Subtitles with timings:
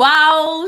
[0.00, 0.66] Uau!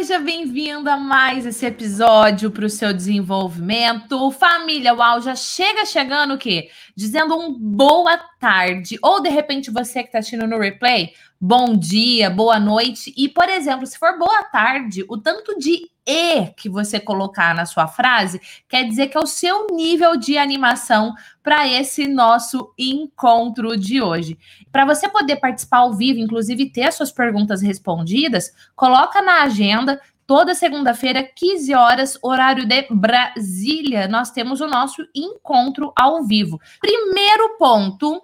[0.00, 4.30] Seja bem-vindo a mais esse episódio para o seu desenvolvimento.
[4.30, 6.70] Família Uau já chega chegando o quê?
[6.96, 8.98] Dizendo um boa tarde.
[9.02, 13.12] Ou de repente você que está assistindo no replay, bom dia, boa noite.
[13.14, 17.64] E, por exemplo, se for boa tarde, o tanto de e que você colocar na
[17.64, 23.76] sua frase quer dizer que é o seu nível de animação para esse nosso encontro
[23.76, 24.36] de hoje.
[24.72, 29.99] Para você poder participar ao vivo, inclusive ter suas perguntas respondidas, coloca na agenda
[30.30, 36.60] toda segunda-feira, 15 horas, horário de Brasília, nós temos o nosso encontro ao vivo.
[36.80, 38.22] Primeiro ponto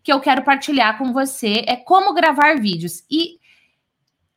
[0.00, 3.02] que eu quero partilhar com você é como gravar vídeos.
[3.10, 3.40] E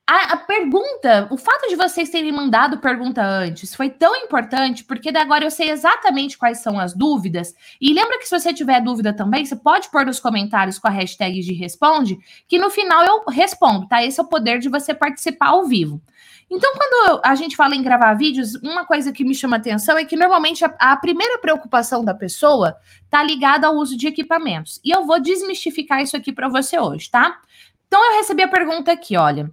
[0.08, 5.10] a, a, pergunta, o fato de vocês terem mandado pergunta antes foi tão importante, porque
[5.10, 7.54] agora eu sei exatamente quais são as dúvidas.
[7.80, 10.92] E lembra que se você tiver dúvida também, você pode pôr nos comentários com a
[10.92, 14.04] hashtag de responde, que no final eu respondo, tá?
[14.04, 16.02] Esse é o poder de você participar ao vivo.
[16.54, 20.04] Então, quando a gente fala em gravar vídeos, uma coisa que me chama atenção é
[20.04, 22.76] que normalmente a, a primeira preocupação da pessoa
[23.10, 24.78] tá ligada ao uso de equipamentos.
[24.84, 27.40] E eu vou desmistificar isso aqui para você hoje, tá?
[27.88, 29.50] Então, eu recebi a pergunta aqui, olha.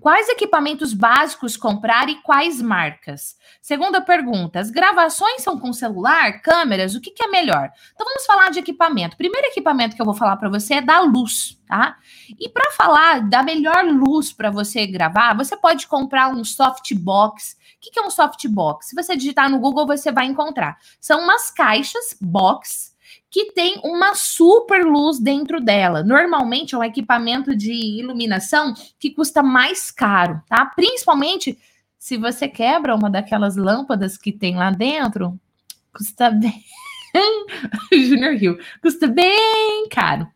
[0.00, 3.36] Quais equipamentos básicos comprar e quais marcas?
[3.60, 6.94] Segunda pergunta: as gravações são com celular, câmeras?
[6.94, 7.70] O que, que é melhor?
[7.94, 9.16] Então vamos falar de equipamento.
[9.16, 11.96] Primeiro equipamento que eu vou falar para você é da luz, tá?
[12.38, 17.56] E para falar da melhor luz para você gravar, você pode comprar um softbox.
[17.76, 18.88] O que, que é um softbox?
[18.88, 20.78] Se você digitar no Google, você vai encontrar.
[21.00, 22.97] São umas caixas box
[23.30, 26.02] que tem uma super luz dentro dela.
[26.02, 30.66] Normalmente é um equipamento de iluminação que custa mais caro, tá?
[30.66, 31.58] Principalmente
[31.98, 35.38] se você quebra uma daquelas lâmpadas que tem lá dentro,
[35.92, 36.64] custa bem.
[37.92, 40.28] Junior Hill, custa bem caro.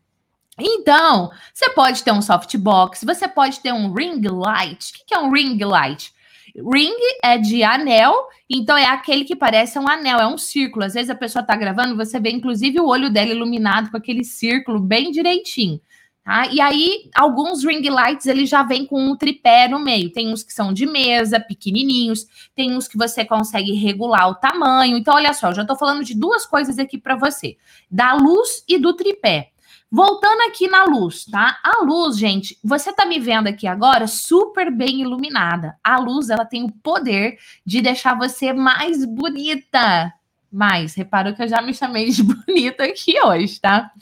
[0.59, 4.91] Então, você pode ter um softbox, você pode ter um ring light.
[4.91, 6.13] O que é um ring light?
[6.57, 10.85] Ring é de anel, então é aquele que parece um anel, é um círculo.
[10.85, 14.25] Às vezes a pessoa tá gravando, você vê inclusive o olho dela iluminado com aquele
[14.25, 15.81] círculo bem direitinho.
[16.25, 16.47] Tá?
[16.47, 20.13] E aí, alguns ring lights ele já vem com um tripé no meio.
[20.13, 24.97] Tem uns que são de mesa, pequenininhos, tem uns que você consegue regular o tamanho.
[24.97, 27.57] Então, olha só, eu já estou falando de duas coisas aqui para você:
[27.91, 29.52] da luz e do tripé.
[29.95, 31.59] Voltando aqui na luz, tá?
[31.63, 35.79] A luz, gente, você tá me vendo aqui agora super bem iluminada.
[35.85, 40.11] A luz, ela tem o poder de deixar você mais bonita.
[40.51, 43.93] Mais, reparou que eu já me chamei de bonita aqui hoje, tá?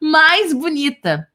[0.00, 1.28] Mais bonita.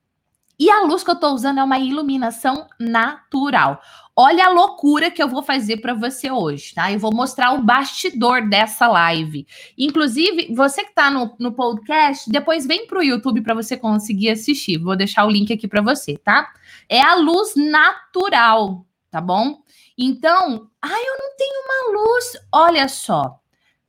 [0.58, 3.82] E a luz que eu tô usando é uma iluminação natural.
[4.18, 6.90] Olha a loucura que eu vou fazer para você hoje, tá?
[6.90, 9.46] Eu vou mostrar o bastidor dessa live.
[9.78, 14.30] Inclusive, você que está no, no podcast, depois vem para o YouTube para você conseguir
[14.30, 14.78] assistir.
[14.78, 16.53] Vou deixar o link aqui para você, tá?
[16.88, 19.58] É a luz natural, tá bom?
[19.98, 22.38] Então, ah, eu não tenho uma luz.
[22.53, 23.42] Olha só,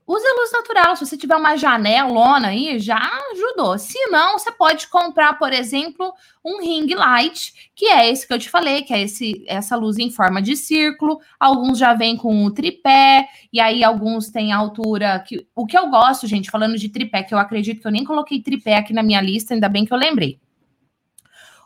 [0.08, 0.94] Use a luz natural.
[0.94, 3.00] Se você tiver uma janelona aí, já
[3.32, 3.76] ajudou.
[3.76, 6.12] Se não, você pode comprar, por exemplo,
[6.44, 9.98] um ring light, que é esse que eu te falei, que é esse, essa luz
[9.98, 11.18] em forma de círculo.
[11.40, 15.18] Alguns já vêm com o tripé, e aí alguns têm altura.
[15.26, 18.04] Que, o que eu gosto, gente, falando de tripé, que eu acredito que eu nem
[18.04, 20.38] coloquei tripé aqui na minha lista, ainda bem que eu lembrei.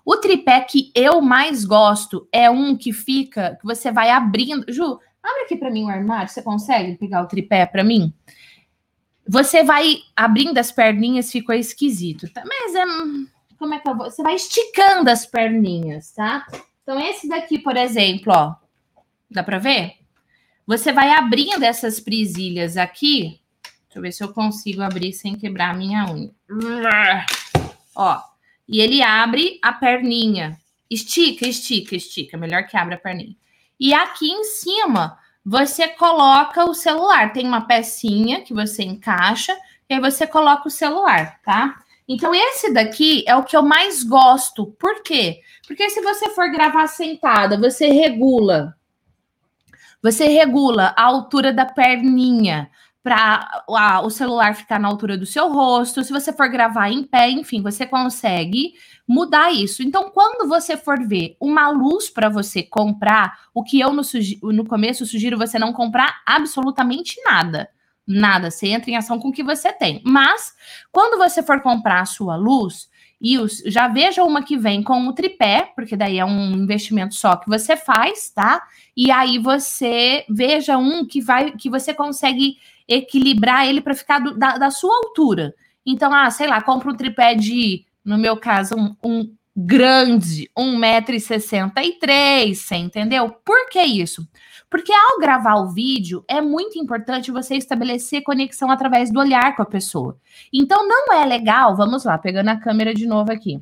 [0.02, 4.64] O tripé que eu mais gosto é um que fica, que você vai abrindo.
[4.72, 4.98] Ju,
[5.30, 8.12] Abre aqui para mim o armário, você consegue pegar o tripé para mim?
[9.26, 12.42] Você vai abrindo as perninhas, ficou esquisito, tá?
[12.44, 12.84] Mas é,
[13.58, 14.10] como é que eu vou?
[14.10, 16.46] Você vai esticando as perninhas, tá?
[16.82, 18.54] Então esse daqui, por exemplo, ó,
[19.30, 19.98] dá para ver?
[20.66, 23.40] Você vai abrindo essas presilhas aqui.
[23.62, 26.30] Deixa eu ver se eu consigo abrir sem quebrar a minha unha.
[27.94, 28.20] Ó,
[28.68, 30.58] e ele abre a perninha.
[30.88, 32.36] Estica, estica, estica.
[32.36, 33.36] Melhor que abra a perninha.
[33.80, 37.32] E aqui em cima você coloca o celular.
[37.32, 39.56] Tem uma pecinha que você encaixa
[39.88, 41.76] e aí você coloca o celular, tá?
[42.06, 44.66] Então, esse daqui é o que eu mais gosto.
[44.78, 45.40] Por quê?
[45.66, 48.76] Porque se você for gravar sentada, você regula.
[50.02, 52.68] Você regula a altura da perninha
[53.02, 53.64] para
[54.02, 56.02] o celular ficar na altura do seu rosto.
[56.02, 58.74] Se você for gravar em pé, enfim, você consegue
[59.10, 59.82] mudar isso.
[59.82, 64.02] Então, quando você for ver uma luz para você comprar, o que eu no,
[64.52, 67.68] no começo sugiro você não comprar absolutamente nada.
[68.06, 70.00] Nada, você entra em ação com o que você tem.
[70.04, 70.54] Mas,
[70.92, 72.88] quando você for comprar a sua luz,
[73.20, 77.16] e os, já veja uma que vem com o tripé, porque daí é um investimento
[77.16, 78.62] só que você faz, tá?
[78.96, 84.38] E aí você veja um que vai que você consegue equilibrar ele para ficar do,
[84.38, 85.52] da, da, sua altura.
[85.84, 92.54] Então, ah, sei lá, compra um tripé de, no meu caso, um, um grande, 1,63m,
[92.54, 93.30] você entendeu?
[93.44, 94.26] Por que isso?
[94.70, 99.62] Porque ao gravar o vídeo, é muito importante você estabelecer conexão através do olhar com
[99.62, 100.16] a pessoa.
[100.52, 103.60] Então, não é legal, vamos lá, pegando a câmera de novo aqui.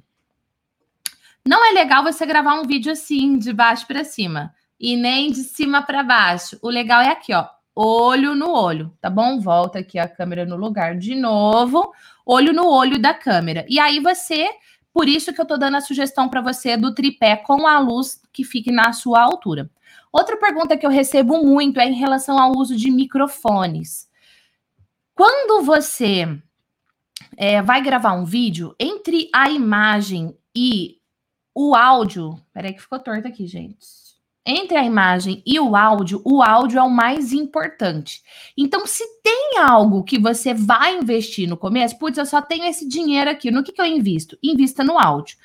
[1.46, 5.42] Não é legal você gravar um vídeo assim, de baixo para cima, e nem de
[5.44, 6.58] cima para baixo.
[6.60, 9.40] O legal é aqui, ó, olho no olho, tá bom?
[9.40, 11.90] Volta aqui a câmera no lugar de novo,
[12.28, 13.64] olho no olho da câmera.
[13.68, 14.48] E aí você
[14.92, 18.20] por isso que eu estou dando a sugestão para você do tripé com a luz
[18.32, 19.70] que fique na sua altura.
[20.12, 24.08] Outra pergunta que eu recebo muito é em relação ao uso de microfones.
[25.14, 26.26] Quando você
[27.36, 30.98] é, vai gravar um vídeo, entre a imagem e
[31.54, 32.40] o áudio.
[32.52, 34.07] Peraí, que ficou torto aqui, gente
[34.44, 38.22] entre a imagem e o áudio, o áudio é o mais importante.
[38.56, 42.88] Então, se tem algo que você vai investir no começo, putz, eu só tenho esse
[42.88, 44.38] dinheiro aqui, no que, que eu invisto?
[44.42, 45.36] Invista no áudio.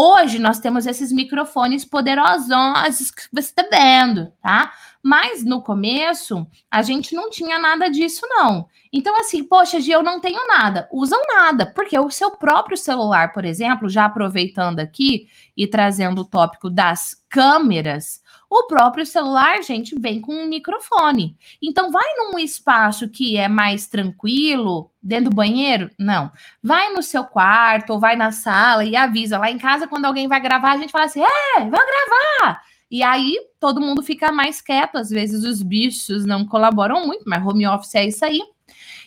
[0.00, 4.72] Hoje nós temos esses microfones poderosos que você está vendo, tá?
[5.02, 8.68] Mas no começo a gente não tinha nada disso, não.
[8.92, 10.88] Então, assim, poxa, Gi, eu não tenho nada.
[10.92, 16.24] Usam nada, porque o seu próprio celular, por exemplo, já aproveitando aqui e trazendo o
[16.24, 21.36] tópico das câmeras, o próprio celular, gente, vem com um microfone.
[21.62, 25.90] Então, vai num espaço que é mais tranquilo, dentro do banheiro?
[25.98, 26.32] Não.
[26.62, 29.38] Vai no seu quarto ou vai na sala e avisa.
[29.38, 32.62] Lá em casa, quando alguém vai gravar, a gente fala assim: é, vou gravar.
[32.90, 34.96] E aí todo mundo fica mais quieto.
[34.96, 38.40] Às vezes os bichos não colaboram muito, mas home office é isso aí.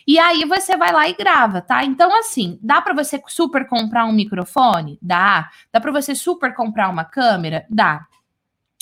[0.06, 1.84] E aí você vai lá e grava, tá?
[1.84, 4.98] Então, assim, dá para você super comprar um microfone?
[5.00, 5.48] Dá.
[5.72, 7.66] Dá para você super comprar uma câmera?
[7.70, 8.06] Dá.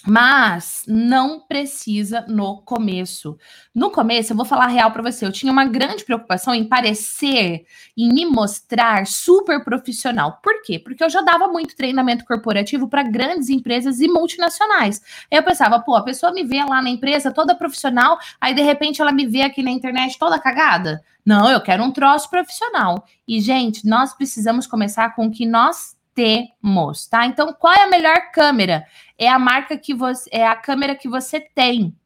[0.07, 3.37] Mas não precisa no começo.
[3.75, 7.67] No começo, eu vou falar real para você, eu tinha uma grande preocupação em parecer,
[7.97, 10.41] em me mostrar super profissional.
[10.43, 10.79] Por quê?
[10.79, 15.03] Porque eu já dava muito treinamento corporativo para grandes empresas e multinacionais.
[15.31, 19.03] Eu pensava, pô, a pessoa me vê lá na empresa toda profissional, aí de repente
[19.03, 21.03] ela me vê aqui na internet toda cagada.
[21.25, 23.05] Não, eu quero um troço profissional.
[23.29, 27.25] E, gente, nós precisamos começar com o que nós temos, tá?
[27.27, 28.87] Então, qual é a melhor câmera?
[29.19, 31.97] É a marca que você, é a câmera que você tem.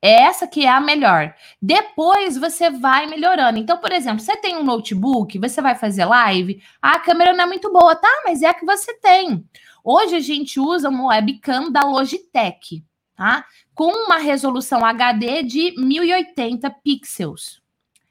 [0.00, 1.34] É essa que é a melhor.
[1.60, 3.58] Depois você vai melhorando.
[3.58, 7.46] Então, por exemplo, você tem um notebook, você vai fazer live, a câmera não é
[7.46, 8.22] muito boa, tá?
[8.24, 9.44] Mas é a que você tem.
[9.82, 12.84] Hoje a gente usa uma webcam da Logitech,
[13.16, 13.44] tá?
[13.74, 17.60] Com uma resolução HD de 1080 pixels.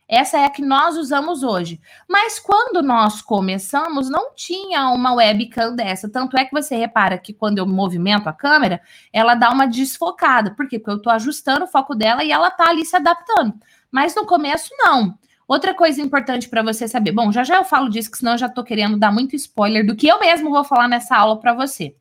[0.07, 1.81] Essa é a que nós usamos hoje.
[2.07, 6.09] Mas quando nós começamos, não tinha uma webcam dessa.
[6.09, 8.81] Tanto é que você repara que quando eu movimento a câmera,
[9.11, 10.51] ela dá uma desfocada.
[10.51, 10.77] Por quê?
[10.77, 13.55] Porque eu estou ajustando o foco dela e ela está ali se adaptando.
[13.91, 15.17] Mas no começo, não.
[15.47, 17.11] Outra coisa importante para você saber.
[17.11, 19.85] Bom, já já eu falo disso, que senão eu já estou querendo dar muito spoiler
[19.85, 21.95] do que eu mesmo vou falar nessa aula para você.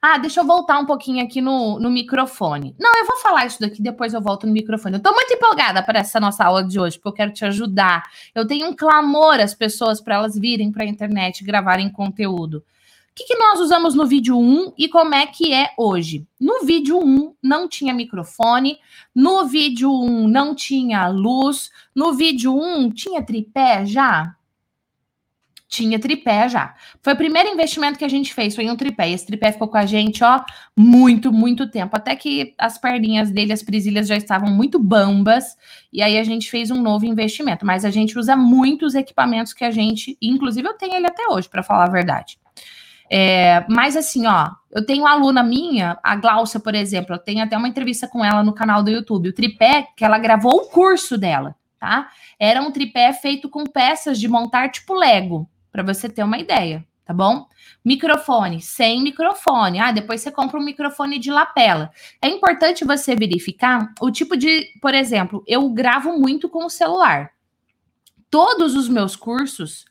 [0.00, 2.74] Ah, deixa eu voltar um pouquinho aqui no, no microfone.
[2.78, 4.96] Não, eu vou falar isso daqui, depois eu volto no microfone.
[4.96, 8.04] Eu tô muito empolgada para essa nossa aula de hoje, porque eu quero te ajudar.
[8.32, 12.58] Eu tenho um clamor às pessoas para elas virem para a internet gravarem conteúdo.
[12.58, 12.64] O
[13.18, 16.24] que, que, nós usamos no vídeo 1 e como é que é hoje?
[16.40, 18.78] No vídeo 1 não tinha microfone,
[19.12, 24.36] no vídeo 1 não tinha luz, no vídeo 1 tinha tripé já?
[25.68, 26.74] Tinha tripé já.
[27.02, 29.10] Foi o primeiro investimento que a gente fez, foi um tripé.
[29.10, 30.42] Esse tripé ficou com a gente, ó,
[30.74, 31.94] muito, muito tempo.
[31.94, 35.56] Até que as perninhas dele, as presilhas já estavam muito bambas.
[35.92, 37.66] E aí a gente fez um novo investimento.
[37.66, 41.48] Mas a gente usa muitos equipamentos que a gente, inclusive eu tenho ele até hoje,
[41.48, 42.38] para falar a verdade.
[43.10, 47.42] É, mas assim, ó, eu tenho uma aluna minha, a Glaucia, por exemplo, eu tenho
[47.42, 49.28] até uma entrevista com ela no canal do YouTube.
[49.28, 52.08] O tripé que ela gravou o curso dela, tá?
[52.38, 56.84] Era um tripé feito com peças de montar tipo Lego para você ter uma ideia,
[57.04, 57.46] tá bom?
[57.84, 59.78] Microfone, sem microfone.
[59.78, 61.90] Ah, depois você compra um microfone de lapela.
[62.20, 67.30] É importante você verificar o tipo de, por exemplo, eu gravo muito com o celular.
[68.30, 69.84] Todos os meus cursos,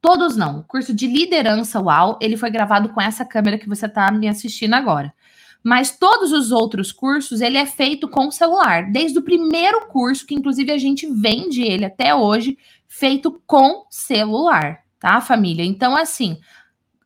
[0.00, 3.86] todos não, o curso de liderança UAU, ele foi gravado com essa câmera que você
[3.86, 5.14] está me assistindo agora.
[5.62, 8.90] Mas todos os outros cursos, ele é feito com celular.
[8.92, 14.83] Desde o primeiro curso, que inclusive a gente vende ele até hoje, feito com celular
[15.04, 15.62] tá, família?
[15.62, 16.40] Então, assim,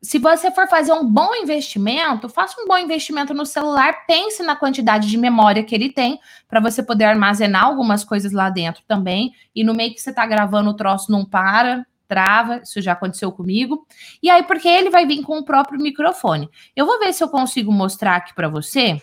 [0.00, 4.54] se você for fazer um bom investimento, faça um bom investimento no celular, pense na
[4.54, 9.32] quantidade de memória que ele tem, para você poder armazenar algumas coisas lá dentro também.
[9.52, 13.32] E no meio que você está gravando, o troço não para, trava, isso já aconteceu
[13.32, 13.84] comigo.
[14.22, 16.48] E aí, porque ele vai vir com o próprio microfone.
[16.76, 19.02] Eu vou ver se eu consigo mostrar aqui para você.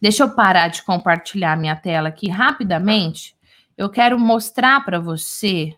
[0.00, 3.36] Deixa eu parar de compartilhar minha tela aqui rapidamente.
[3.76, 5.74] Eu quero mostrar para você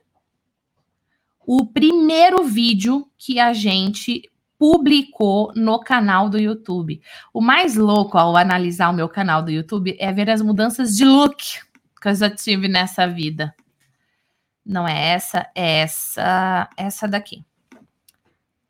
[1.46, 7.02] o primeiro vídeo que a gente publicou no canal do YouTube.
[7.34, 11.04] O mais louco ao analisar o meu canal do YouTube é ver as mudanças de
[11.04, 11.60] look
[12.00, 13.54] que eu já tive nessa vida.
[14.64, 17.44] Não é essa, é essa, essa daqui.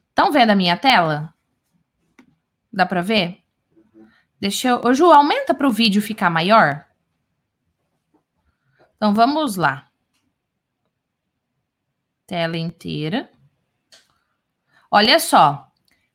[0.08, 1.34] Estão vendo a minha tela?
[2.72, 3.42] Dá para ver?
[4.40, 4.80] Deixa eu.
[4.82, 6.86] Ô, Ju, aumenta para o vídeo ficar maior.
[8.96, 9.91] Então vamos lá.
[12.32, 13.28] Tela inteira.
[14.90, 15.66] Olha só.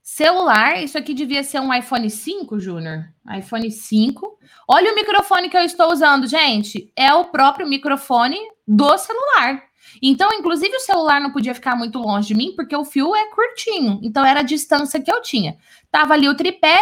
[0.01, 3.05] Celular, isso aqui devia ser um iPhone 5, Júnior.
[3.37, 4.39] iPhone 5.
[4.67, 6.91] Olha o microfone que eu estou usando, gente.
[6.95, 8.35] É o próprio microfone
[8.67, 9.61] do celular.
[10.01, 13.29] Então, inclusive, o celular não podia ficar muito longe de mim, porque o fio é
[13.29, 13.99] curtinho.
[14.01, 15.55] Então, era a distância que eu tinha.
[15.91, 16.79] Tava ali o tripé,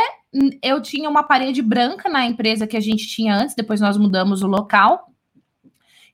[0.64, 4.44] eu tinha uma parede branca na empresa que a gente tinha antes, depois nós mudamos
[4.44, 5.14] o local.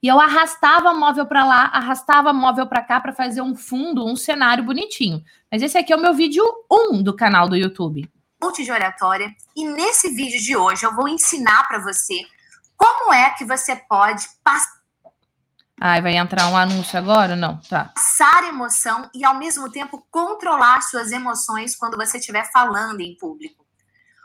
[0.02, 4.16] E eu arrastava móvel para lá, arrastava móvel para cá para fazer um fundo, um
[4.16, 5.24] cenário bonitinho.
[5.52, 8.10] Mas esse aqui é o meu vídeo 1 do canal do YouTube.
[8.42, 9.32] Multi de oratória.
[9.56, 12.26] E nesse vídeo de hoje eu vou ensinar para você
[12.76, 14.82] como é que você pode passar.
[15.80, 17.36] Ai, vai entrar um anúncio agora?
[17.36, 17.92] Não, tá.
[17.96, 23.66] Passar emoção e ao mesmo tempo controlar suas emoções quando você estiver falando em público.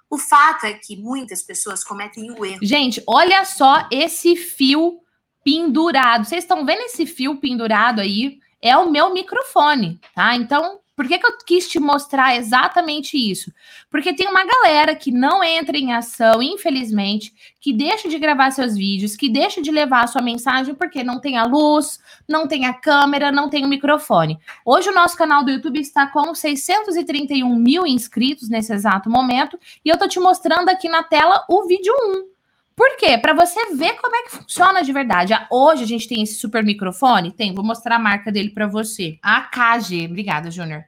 [0.08, 2.60] O fato é que muitas pessoas cometem o erro.
[2.62, 5.00] Gente, olha só esse fio
[5.46, 6.24] pendurado.
[6.24, 8.40] Vocês estão vendo esse fio pendurado aí?
[8.60, 10.34] É o meu microfone, tá?
[10.34, 13.52] Então, por que, que eu quis te mostrar exatamente isso?
[13.88, 18.74] Porque tem uma galera que não entra em ação, infelizmente, que deixa de gravar seus
[18.74, 22.66] vídeos, que deixa de levar a sua mensagem porque não tem a luz, não tem
[22.66, 24.40] a câmera, não tem o microfone.
[24.64, 29.88] Hoje o nosso canal do YouTube está com 631 mil inscritos nesse exato momento e
[29.88, 31.94] eu tô te mostrando aqui na tela o vídeo
[32.32, 32.35] 1.
[32.76, 33.16] Por quê?
[33.16, 35.32] Para você ver como é que funciona de verdade.
[35.32, 37.32] Ah, hoje a gente tem esse super microfone?
[37.32, 39.18] Tem, vou mostrar a marca dele para você.
[39.22, 40.84] AKG, obrigada, Júnior.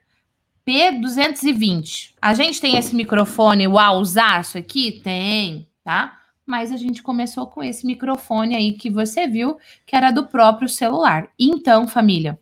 [0.68, 2.12] P220.
[2.20, 5.00] A gente tem esse microfone uauzaço aqui?
[5.02, 6.18] Tem, tá?
[6.44, 10.68] Mas a gente começou com esse microfone aí que você viu, que era do próprio
[10.68, 11.30] celular.
[11.38, 12.38] Então, família,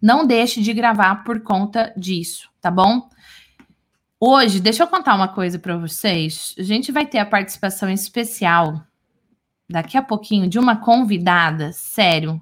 [0.00, 3.10] não deixe de gravar por conta disso, tá bom?
[4.28, 6.52] Hoje, deixa eu contar uma coisa para vocês.
[6.58, 8.82] A gente vai ter a participação especial
[9.70, 12.40] daqui a pouquinho de uma convidada, sério,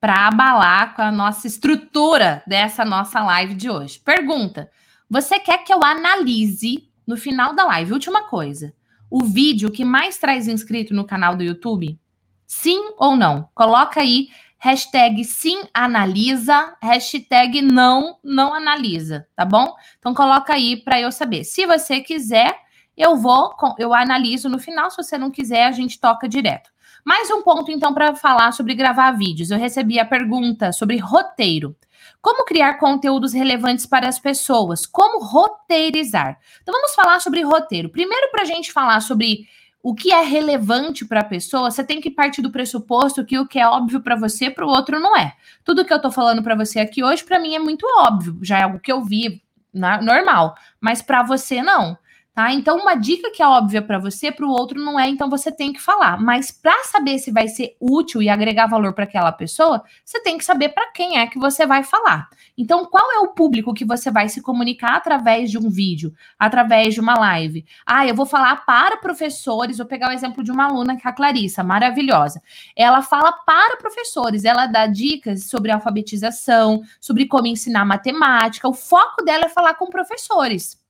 [0.00, 4.00] para abalar com a nossa estrutura dessa nossa live de hoje.
[4.00, 4.70] Pergunta:
[5.06, 7.92] você quer que eu analise no final da live?
[7.92, 8.72] Última coisa.
[9.10, 12.00] O vídeo que mais traz inscrito no canal do YouTube?
[12.46, 13.50] Sim ou não?
[13.54, 14.30] Coloca aí
[14.62, 19.74] hashtag sim analisa, hashtag não não analisa, tá bom?
[19.98, 21.42] Então coloca aí para eu saber.
[21.42, 22.56] Se você quiser,
[22.96, 24.88] eu vou, eu analiso no final.
[24.88, 26.70] Se você não quiser, a gente toca direto.
[27.04, 29.50] Mais um ponto então para falar sobre gravar vídeos.
[29.50, 31.74] Eu recebi a pergunta sobre roteiro.
[32.20, 34.86] Como criar conteúdos relevantes para as pessoas?
[34.86, 36.38] Como roteirizar?
[36.62, 37.88] Então vamos falar sobre roteiro.
[37.88, 39.44] Primeiro para a gente falar sobre
[39.82, 43.46] o que é relevante para a pessoa, você tem que partir do pressuposto que o
[43.46, 45.34] que é óbvio para você, para o outro não é.
[45.64, 48.58] Tudo que eu estou falando para você aqui hoje, para mim é muito óbvio, já
[48.58, 51.98] é algo que eu vi, normal, mas para você não.
[52.34, 52.50] Tá?
[52.50, 55.52] Então, uma dica que é óbvia para você, para o outro não é, então você
[55.52, 56.18] tem que falar.
[56.18, 60.38] Mas para saber se vai ser útil e agregar valor para aquela pessoa, você tem
[60.38, 62.30] que saber para quem é que você vai falar.
[62.56, 66.94] Então, qual é o público que você vai se comunicar através de um vídeo, através
[66.94, 67.66] de uma live?
[67.84, 71.10] Ah, eu vou falar para professores, vou pegar o exemplo de uma aluna, que é
[71.10, 72.40] a Clarissa, maravilhosa.
[72.74, 78.66] Ela fala para professores, ela dá dicas sobre alfabetização, sobre como ensinar matemática.
[78.66, 80.81] O foco dela é falar com professores.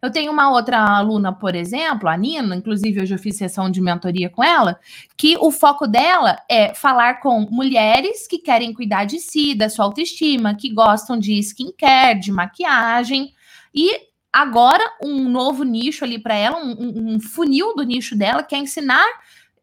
[0.00, 3.80] Eu tenho uma outra aluna, por exemplo, a Nina, inclusive hoje eu fiz sessão de
[3.80, 4.78] mentoria com ela,
[5.16, 9.84] que o foco dela é falar com mulheres que querem cuidar de si, da sua
[9.84, 13.32] autoestima, que gostam de skincare, de maquiagem.
[13.74, 13.90] E
[14.32, 18.58] agora um novo nicho ali para ela, um, um, funil do nicho dela, que é
[18.58, 19.06] ensinar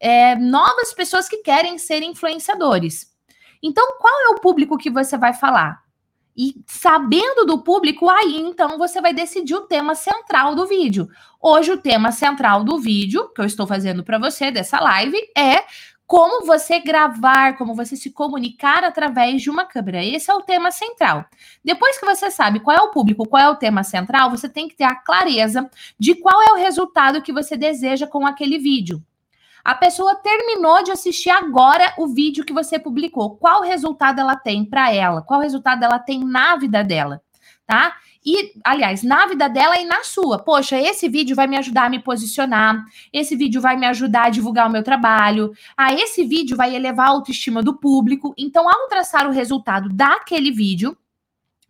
[0.00, 3.12] é, novas pessoas que querem ser influenciadores.
[3.62, 5.81] Então, qual é o público que você vai falar?
[6.36, 11.08] E sabendo do público, aí então você vai decidir o tema central do vídeo.
[11.40, 15.64] Hoje, o tema central do vídeo que eu estou fazendo para você dessa live é
[16.06, 20.04] como você gravar, como você se comunicar através de uma câmera.
[20.04, 21.24] Esse é o tema central.
[21.64, 24.68] Depois que você sabe qual é o público, qual é o tema central, você tem
[24.68, 29.02] que ter a clareza de qual é o resultado que você deseja com aquele vídeo.
[29.64, 33.36] A pessoa terminou de assistir agora o vídeo que você publicou.
[33.36, 35.22] Qual resultado ela tem para ela?
[35.22, 37.22] Qual resultado ela tem na vida dela?
[37.66, 37.94] Tá?
[38.24, 40.38] e, aliás, na vida dela e na sua.
[40.38, 44.30] Poxa, esse vídeo vai me ajudar a me posicionar, esse vídeo vai me ajudar a
[44.30, 48.32] divulgar o meu trabalho, ah, esse vídeo vai elevar a autoestima do público.
[48.38, 50.96] Então, ao traçar o resultado daquele vídeo,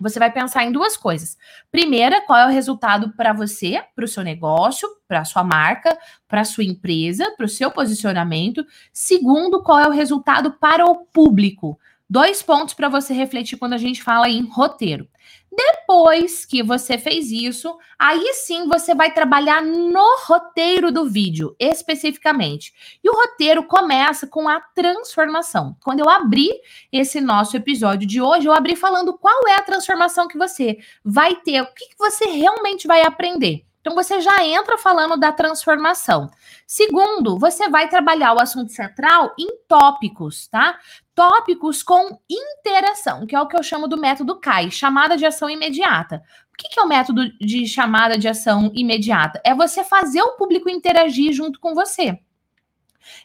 [0.02, 1.38] você vai pensar em duas coisas.
[1.70, 5.96] Primeira, qual é o resultado para você, para o seu negócio, para a sua marca,
[6.26, 8.66] para a sua empresa, para o seu posicionamento.
[8.92, 11.78] Segundo, qual é o resultado para o público.
[12.12, 15.08] Dois pontos para você refletir quando a gente fala em roteiro.
[15.50, 22.70] Depois que você fez isso, aí sim você vai trabalhar no roteiro do vídeo, especificamente.
[23.02, 25.74] E o roteiro começa com a transformação.
[25.82, 26.50] Quando eu abri
[26.92, 31.36] esse nosso episódio de hoje, eu abri falando qual é a transformação que você vai
[31.36, 33.64] ter, o que, que você realmente vai aprender.
[33.82, 36.30] Então você já entra falando da transformação.
[36.64, 40.78] Segundo, você vai trabalhar o assunto central em tópicos, tá?
[41.12, 45.50] Tópicos com interação, que é o que eu chamo do método CAI, chamada de ação
[45.50, 46.22] imediata.
[46.52, 49.42] O que é o método de chamada de ação imediata?
[49.44, 52.20] É você fazer o público interagir junto com você.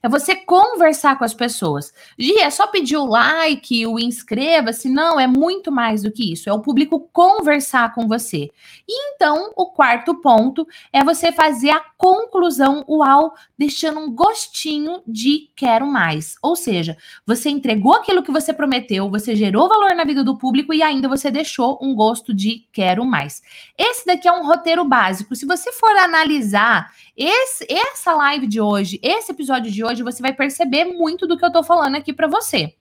[0.01, 1.93] É você conversar com as pessoas.
[2.17, 4.89] Gi, é só pedir o like, o inscreva-se.
[4.89, 6.49] Não, é muito mais do que isso.
[6.49, 8.49] É o público conversar com você.
[8.87, 15.49] E então, o quarto ponto é você fazer a conclusão uau, deixando um gostinho de
[15.55, 16.35] quero mais.
[16.41, 20.73] Ou seja, você entregou aquilo que você prometeu, você gerou valor na vida do público
[20.73, 23.41] e ainda você deixou um gosto de quero mais.
[23.77, 25.35] Esse daqui é um roteiro básico.
[25.35, 30.33] Se você for analisar esse, essa live de hoje, esse episódio de hoje, você vai
[30.33, 32.75] perceber muito do que eu tô falando aqui para você.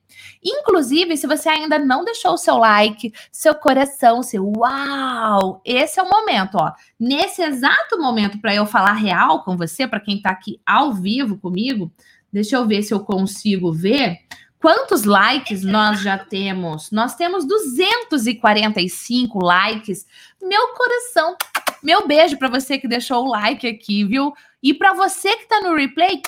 [0.45, 6.02] Inclusive, se você ainda não deixou o seu like, seu coração, seu uau, esse é
[6.02, 6.71] o momento, ó.
[7.00, 11.38] Nesse exato momento para eu falar real com você, para quem tá aqui ao vivo
[11.38, 11.90] comigo,
[12.31, 14.19] deixa eu ver se eu consigo ver.
[14.61, 16.90] Quantos likes nós já temos?
[16.90, 20.07] Nós temos 245 likes.
[20.43, 21.37] Meu coração
[21.83, 24.33] meu beijo para você que deixou o like aqui, viu?
[24.62, 26.21] E para você que está no replay,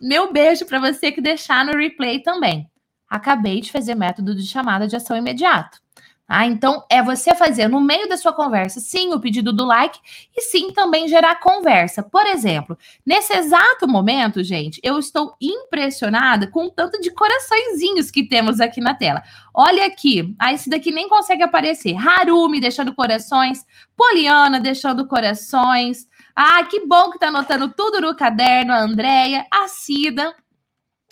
[0.00, 2.68] meu beijo para você que deixar no replay também.
[3.08, 5.78] Acabei de fazer método de chamada de ação imediato.
[6.32, 9.98] Ah, então é você fazer no meio da sua conversa, sim, o pedido do like
[10.36, 12.04] e sim também gerar conversa.
[12.04, 18.28] Por exemplo, nesse exato momento, gente, eu estou impressionada com o tanto de coraçõezinhos que
[18.28, 19.24] temos aqui na tela.
[19.52, 21.96] Olha aqui, ah, esse daqui nem consegue aparecer.
[21.96, 23.66] Harumi deixando corações,
[23.96, 26.06] Poliana deixando corações.
[26.36, 30.32] Ah, que bom que tá anotando tudo no caderno, a Andréia, a Cida.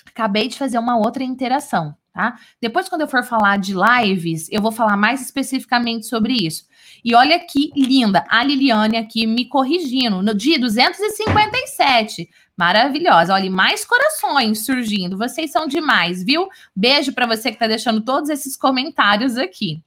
[0.07, 2.37] Acabei de fazer uma outra interação tá?
[2.61, 6.65] Depois, quando eu for falar de lives, eu vou falar mais especificamente sobre isso.
[7.05, 12.29] E olha que linda, a Liliane aqui me corrigindo, no dia 257.
[12.57, 13.33] Maravilhosa.
[13.33, 15.17] Olha, mais corações surgindo.
[15.17, 16.49] Vocês são demais, viu?
[16.75, 19.81] Beijo para você que está deixando todos esses comentários aqui.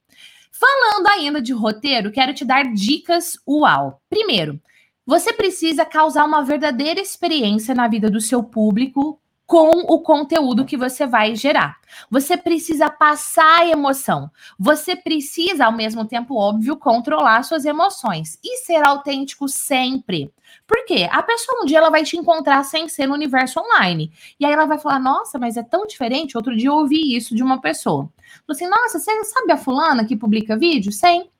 [0.50, 4.00] Falando ainda de roteiro, quero te dar dicas uau.
[4.08, 4.58] Primeiro,
[5.04, 9.20] você precisa causar uma verdadeira experiência na vida do seu público
[9.52, 11.76] com o conteúdo que você vai gerar.
[12.10, 14.30] Você precisa passar a emoção.
[14.58, 20.32] Você precisa, ao mesmo tempo, óbvio, controlar suas emoções e ser autêntico sempre.
[20.66, 21.06] Por quê?
[21.12, 24.10] A pessoa um dia ela vai te encontrar sem ser no universo online.
[24.40, 26.34] E aí ela vai falar: Nossa, mas é tão diferente.
[26.34, 28.08] Outro dia eu ouvi isso de uma pessoa.
[28.46, 30.90] Falei assim: Nossa, você sabe a fulana que publica vídeo?
[30.90, 31.30] Sem.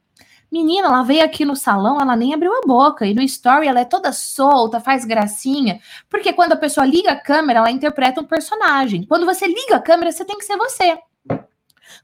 [0.52, 3.06] Menina, ela veio aqui no salão, ela nem abriu a boca.
[3.06, 5.80] E no story ela é toda solta, faz gracinha.
[6.10, 9.06] Porque quando a pessoa liga a câmera, ela interpreta um personagem.
[9.06, 10.98] Quando você liga a câmera, você tem que ser você.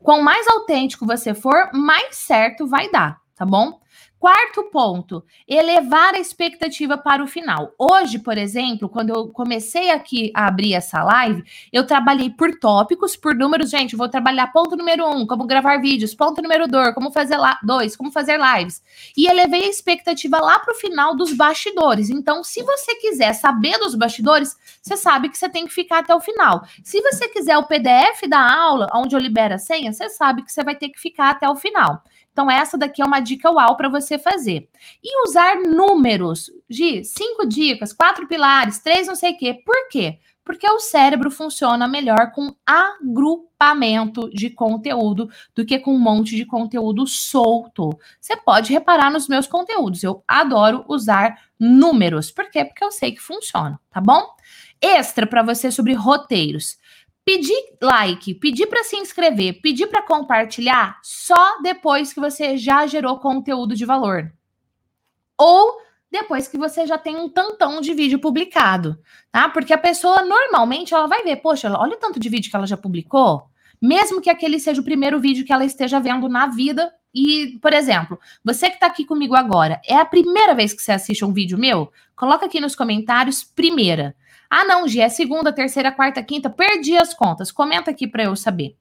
[0.02, 3.78] Quanto mais autêntico você for, mais certo vai dar, tá bom?
[4.18, 7.72] Quarto ponto, elevar a expectativa para o final.
[7.78, 13.14] Hoje, por exemplo, quando eu comecei aqui a abrir essa live, eu trabalhei por tópicos,
[13.14, 13.70] por números.
[13.70, 17.60] Gente, vou trabalhar ponto número um, como gravar vídeos, ponto número dois, como fazer lá,
[17.62, 18.82] dois, como fazer lives.
[19.16, 22.10] E elevei a expectativa lá para o final dos bastidores.
[22.10, 26.12] Então, se você quiser saber dos bastidores, você sabe que você tem que ficar até
[26.12, 26.64] o final.
[26.82, 30.52] Se você quiser o PDF da aula, onde eu libero a senha, você sabe que
[30.52, 32.02] você vai ter que ficar até o final.
[32.38, 34.68] Então, essa daqui é uma dica uau para você fazer.
[35.02, 39.60] E usar números de cinco dicas, quatro pilares, três não sei o quê.
[39.66, 40.20] Por quê?
[40.44, 46.46] Porque o cérebro funciona melhor com agrupamento de conteúdo do que com um monte de
[46.46, 47.90] conteúdo solto.
[48.20, 50.04] Você pode reparar nos meus conteúdos.
[50.04, 52.30] Eu adoro usar números.
[52.30, 52.64] Por quê?
[52.64, 54.24] Porque eu sei que funciona, tá bom?
[54.80, 56.78] Extra para você sobre roteiros
[57.28, 63.18] pedir like, pedir para se inscrever, pedir para compartilhar só depois que você já gerou
[63.18, 64.32] conteúdo de valor.
[65.36, 65.76] Ou
[66.10, 68.98] depois que você já tem um tantão de vídeo publicado,
[69.30, 69.46] tá?
[69.46, 72.66] Porque a pessoa normalmente ela vai ver, poxa, olha o tanto de vídeo que ela
[72.66, 73.42] já publicou,
[73.78, 77.74] mesmo que aquele seja o primeiro vídeo que ela esteja vendo na vida E, por
[77.74, 81.32] exemplo, você que está aqui comigo agora, é a primeira vez que você assiste um
[81.32, 81.92] vídeo meu?
[82.16, 84.14] Coloca aqui nos comentários primeira.
[84.50, 87.52] Ah, não, Gi, é segunda, terceira, quarta, quinta, perdi as contas.
[87.52, 88.76] Comenta aqui para eu saber.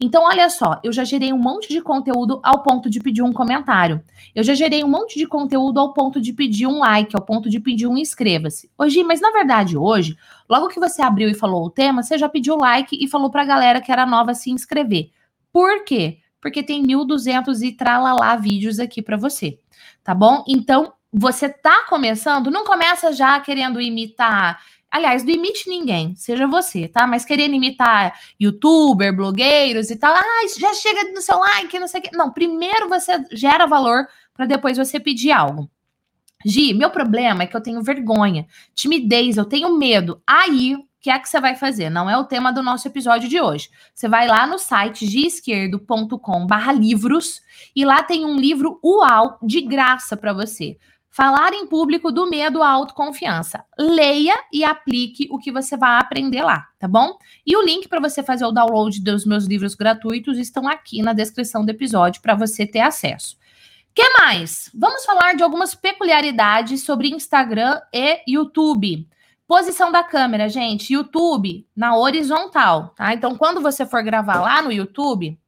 [0.00, 3.32] Então, olha só, eu já gerei um monte de conteúdo ao ponto de pedir um
[3.32, 4.02] comentário.
[4.34, 7.48] Eu já gerei um monte de conteúdo ao ponto de pedir um like, ao ponto
[7.48, 8.70] de pedir um inscreva-se.
[8.76, 10.16] Hoje, mas na verdade, hoje,
[10.48, 13.42] logo que você abriu e falou o tema, você já pediu like e falou para
[13.42, 15.10] a galera que era nova se inscrever.
[15.52, 16.18] Por quê?
[16.40, 19.58] Porque tem 1.200 e tralalá vídeos aqui para você,
[20.04, 20.44] tá bom?
[20.46, 24.60] Então, você tá começando, não começa já querendo imitar
[24.96, 27.06] Aliás, não imite ninguém, seja você, tá?
[27.06, 32.00] Mas querendo imitar youtuber, blogueiros e tal, ah, já chega no seu like, não sei
[32.00, 32.08] o quê.
[32.14, 35.70] Não, primeiro você gera valor para depois você pedir algo.
[36.46, 40.22] Gi, meu problema é que eu tenho vergonha, timidez, eu tenho medo.
[40.26, 41.90] Aí, o que é que você vai fazer?
[41.90, 43.68] Não é o tema do nosso episódio de hoje.
[43.94, 47.42] Você vai lá no site giesquerdo.com/livros
[47.76, 50.78] e lá tem um livro UAU de graça para você.
[51.16, 53.64] Falar em público do medo à autoconfiança.
[53.78, 57.16] Leia e aplique o que você vai aprender lá, tá bom?
[57.46, 61.14] E o link para você fazer o download dos meus livros gratuitos estão aqui na
[61.14, 63.38] descrição do episódio para você ter acesso.
[63.94, 64.70] Que mais?
[64.74, 69.08] Vamos falar de algumas peculiaridades sobre Instagram e YouTube.
[69.48, 70.92] Posição da câmera, gente.
[70.92, 73.14] YouTube na horizontal, tá?
[73.14, 75.40] Então, quando você for gravar lá no YouTube,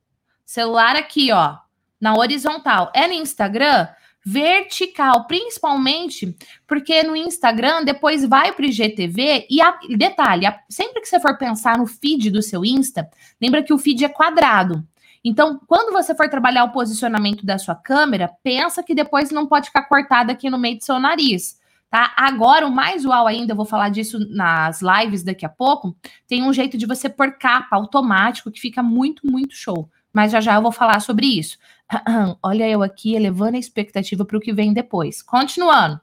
[0.47, 1.59] celular aqui, ó,
[2.01, 2.91] na horizontal.
[2.95, 3.87] É no Instagram,
[4.25, 11.01] vertical, principalmente porque no Instagram depois vai para o IGTV e a, detalhe, a, sempre
[11.01, 13.09] que você for pensar no feed do seu Insta,
[13.41, 14.87] lembra que o feed é quadrado.
[15.25, 19.67] Então, quando você for trabalhar o posicionamento da sua câmera, pensa que depois não pode
[19.67, 21.59] ficar cortada aqui no meio do seu nariz.
[21.91, 22.13] Tá?
[22.17, 25.97] Agora, o mais uau ainda, eu vou falar disso nas lives daqui a pouco.
[26.27, 29.89] Tem um jeito de você pôr capa automático que fica muito, muito show.
[30.13, 31.57] Mas já já eu vou falar sobre isso.
[32.43, 35.23] Olha eu aqui elevando a expectativa para o que vem depois.
[35.23, 36.01] Continuando.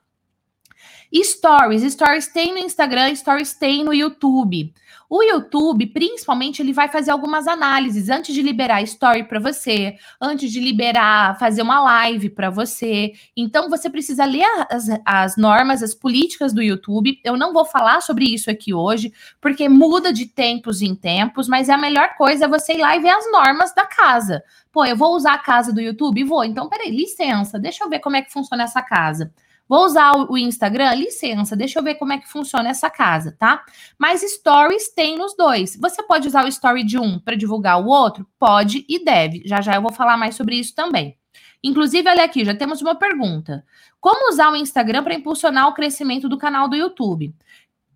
[1.13, 1.93] Stories.
[1.93, 4.73] Stories tem no Instagram, Stories tem no YouTube.
[5.07, 10.51] O YouTube, principalmente, ele vai fazer algumas análises antes de liberar story para você, antes
[10.51, 13.13] de liberar, fazer uma live para você.
[13.37, 17.19] Então, você precisa ler as, as normas, as políticas do YouTube.
[17.23, 21.69] Eu não vou falar sobre isso aqui hoje, porque muda de tempos em tempos, mas
[21.69, 24.43] é a melhor coisa é você ir lá e ver as normas da casa.
[24.75, 26.21] Pô, eu vou usar a casa do YouTube?
[26.25, 26.43] Vou.
[26.43, 29.33] Então, peraí, licença, deixa eu ver como é que funciona essa casa.
[29.69, 30.95] Vou usar o Instagram?
[30.95, 33.63] Licença, deixa eu ver como é que funciona essa casa, tá?
[33.97, 35.77] Mas stories tem nos dois.
[35.79, 38.27] Você pode usar o story de um para divulgar o outro?
[38.37, 39.43] Pode e deve.
[39.45, 41.17] Já já eu vou falar mais sobre isso também.
[41.63, 43.65] Inclusive, olha aqui, já temos uma pergunta.
[44.01, 47.33] Como usar o Instagram para impulsionar o crescimento do canal do YouTube?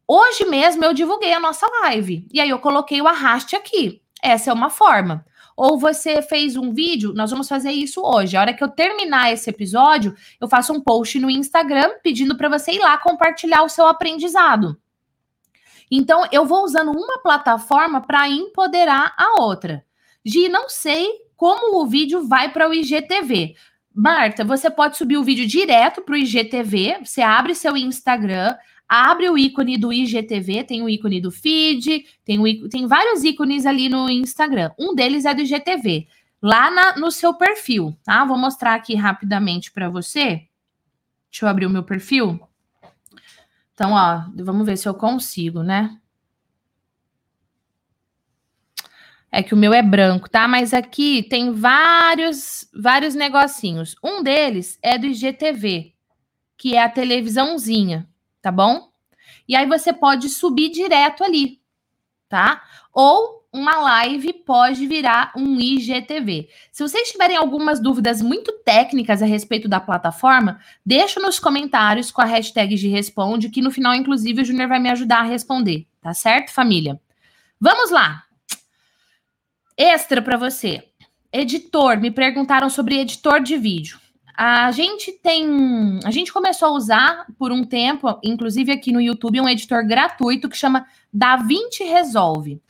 [0.07, 4.01] Hoje mesmo eu divulguei a nossa live e aí eu coloquei o arraste aqui.
[4.23, 5.25] Essa é uma forma
[5.59, 8.37] ou você fez um vídeo, nós vamos fazer isso hoje.
[8.37, 12.47] A hora que eu terminar esse episódio, eu faço um post no Instagram pedindo para
[12.47, 14.79] você ir lá compartilhar o seu aprendizado.
[15.91, 19.83] Então, eu vou usando uma plataforma para empoderar a outra.
[20.23, 23.55] Gi, não sei como o vídeo vai para o IGTV.
[23.93, 26.99] Marta, você pode subir o vídeo direto para o IGTV.
[27.03, 28.55] Você abre seu Instagram,
[28.89, 33.67] abre o ícone do IGTV, tem o ícone do feed, tem, o, tem vários ícones
[33.67, 34.71] ali no Instagram.
[34.79, 36.07] Um deles é do IGTV,
[36.41, 38.25] lá na, no seu perfil, tá?
[38.25, 40.47] Vou mostrar aqui rapidamente para você.
[41.29, 42.39] Deixa eu abrir o meu perfil.
[43.75, 45.95] Então, ó, vamos ver se eu consigo, né?
[49.31, 50.47] É que o meu é branco, tá?
[50.47, 53.95] Mas aqui tem vários, vários negocinhos.
[54.03, 55.93] Um deles é do IGTV,
[56.57, 58.09] que é a televisãozinha
[58.41, 58.89] tá bom?
[59.47, 61.59] E aí você pode subir direto ali,
[62.27, 62.63] tá?
[62.93, 66.49] Ou uma live pode virar um IGTV.
[66.71, 72.21] Se vocês tiverem algumas dúvidas muito técnicas a respeito da plataforma, deixa nos comentários com
[72.21, 75.87] a hashtag de responde, que no final, inclusive, o Júnior vai me ajudar a responder,
[75.99, 76.99] tá certo, família?
[77.59, 78.23] Vamos lá.
[79.75, 80.83] Extra para você.
[81.31, 83.99] Editor, me perguntaram sobre editor de vídeo.
[84.41, 85.99] A gente tem.
[86.05, 90.47] A gente começou a usar por um tempo, inclusive aqui no YouTube, um editor gratuito
[90.47, 92.61] que chama DaVinci Resolve.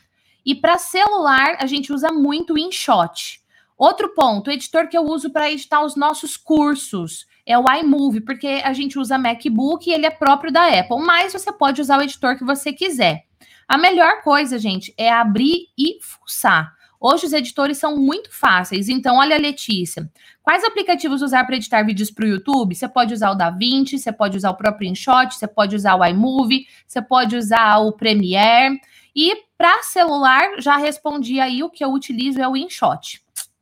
[0.44, 3.40] E para celular, a gente usa muito o InShot.
[3.78, 8.22] Outro ponto, o editor que eu uso para editar os nossos cursos é o iMovie,
[8.22, 12.00] porque a gente usa MacBook e ele é próprio da Apple, mas você pode usar
[12.00, 13.26] o editor que você quiser.
[13.68, 16.79] A melhor coisa, gente, é abrir e fuçar.
[17.00, 18.90] Hoje os editores são muito fáceis.
[18.90, 20.12] Então, olha, Letícia,
[20.44, 22.76] quais aplicativos usar para editar vídeos para o YouTube?
[22.76, 26.06] Você pode usar o DaVinci, você pode usar o próprio InShot, você pode usar o
[26.06, 28.82] iMovie, você pode usar o Premiere.
[29.16, 33.22] E para celular, já respondi aí, o que eu utilizo é o InShot.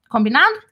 [0.10, 0.68] Combinado?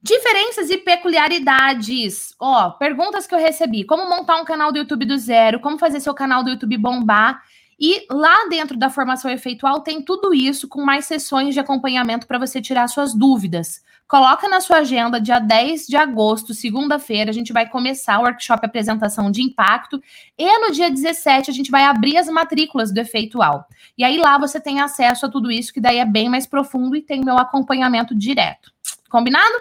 [0.00, 2.32] Diferenças e peculiaridades.
[2.38, 5.98] Ó, perguntas que eu recebi: como montar um canal do YouTube do zero, como fazer
[5.98, 7.42] seu canal do YouTube bombar.
[7.78, 12.38] E lá dentro da formação efeitual tem tudo isso com mais sessões de acompanhamento para
[12.38, 13.82] você tirar suas dúvidas.
[14.08, 18.64] Coloca na sua agenda, dia 10 de agosto, segunda-feira, a gente vai começar o workshop
[18.64, 20.00] Apresentação de Impacto.
[20.38, 23.66] E no dia 17, a gente vai abrir as matrículas do Efeitual.
[23.98, 26.94] E aí lá você tem acesso a tudo isso, que daí é bem mais profundo
[26.94, 28.70] e tem meu acompanhamento direto.
[29.10, 29.54] Combinado?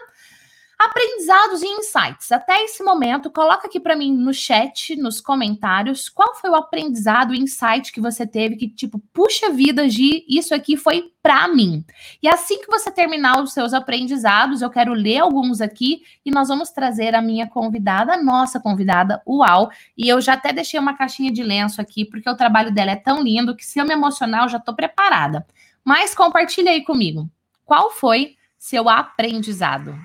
[0.77, 2.31] Aprendizados e insights.
[2.31, 7.31] Até esse momento, coloca aqui para mim no chat, nos comentários, qual foi o aprendizado,
[7.31, 11.85] o insight que você teve que tipo, puxa vida, de isso aqui foi para mim.
[12.21, 16.49] E assim que você terminar os seus aprendizados, eu quero ler alguns aqui e nós
[16.49, 19.71] vamos trazer a minha convidada, a nossa convidada, Uau.
[19.97, 22.95] E eu já até deixei uma caixinha de lenço aqui, porque o trabalho dela é
[22.97, 25.45] tão lindo que se eu me emocionar, eu já tô preparada.
[25.83, 27.29] Mas compartilha aí comigo.
[27.63, 29.95] Qual foi seu aprendizado?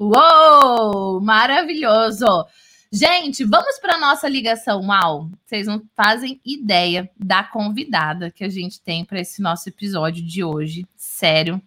[0.00, 1.20] Uou!
[1.20, 2.46] Maravilhoso!
[2.90, 5.28] Gente, vamos para nossa ligação mal.
[5.44, 10.44] Vocês não fazem ideia da convidada que a gente tem para esse nosso episódio de
[10.44, 10.86] hoje.
[10.96, 11.60] Sério.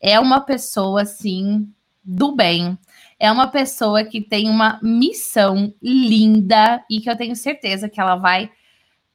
[0.00, 1.72] É uma pessoa assim
[2.02, 2.76] do bem.
[3.20, 8.16] É uma pessoa que tem uma missão linda e que eu tenho certeza que ela
[8.16, 8.50] vai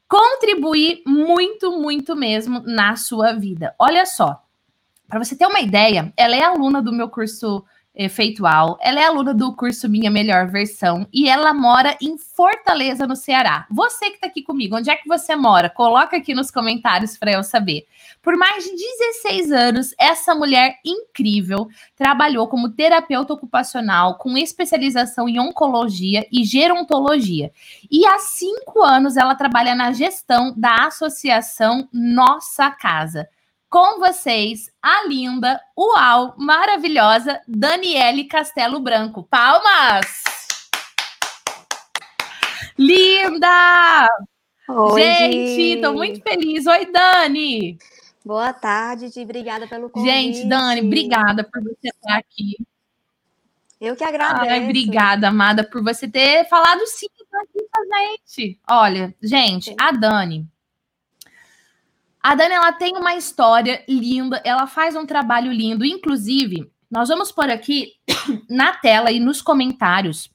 [0.08, 3.76] contribuir muito, muito mesmo na sua vida.
[3.78, 4.42] Olha só,
[5.10, 8.78] para você ter uma ideia, ela é aluna do meu curso efeitual.
[8.82, 13.66] Ela é aluna do curso Minha Melhor Versão e ela mora em Fortaleza, no Ceará.
[13.70, 15.70] Você que está aqui comigo, onde é que você mora?
[15.70, 17.86] Coloca aqui nos comentários para eu saber.
[18.22, 25.40] Por mais de 16 anos, essa mulher incrível trabalhou como terapeuta ocupacional com especialização em
[25.40, 27.52] oncologia e gerontologia.
[27.90, 33.28] E há cinco anos ela trabalha na gestão da associação Nossa Casa
[33.72, 39.24] com vocês a linda, uau, maravilhosa Daniele Castelo Branco.
[39.24, 40.24] Palmas!
[42.78, 44.10] Linda!
[44.68, 46.68] Oi, Gente, estou muito feliz.
[46.68, 47.80] Oi, Dani!
[48.26, 49.22] Boa tarde, Di.
[49.22, 50.12] Obrigada pelo convite.
[50.12, 52.58] Gente, Dani, obrigada por você estar aqui.
[53.80, 54.52] Eu que agradeço.
[54.52, 57.08] Ai, obrigada, amada, por você ter falado sim
[57.42, 58.60] aqui a gente.
[58.70, 60.46] Olha, gente, a Dani,
[62.24, 65.84] a Dani, ela tem uma história linda, ela faz um trabalho lindo.
[65.84, 67.94] Inclusive, nós vamos pôr aqui
[68.50, 70.30] na tela e nos comentários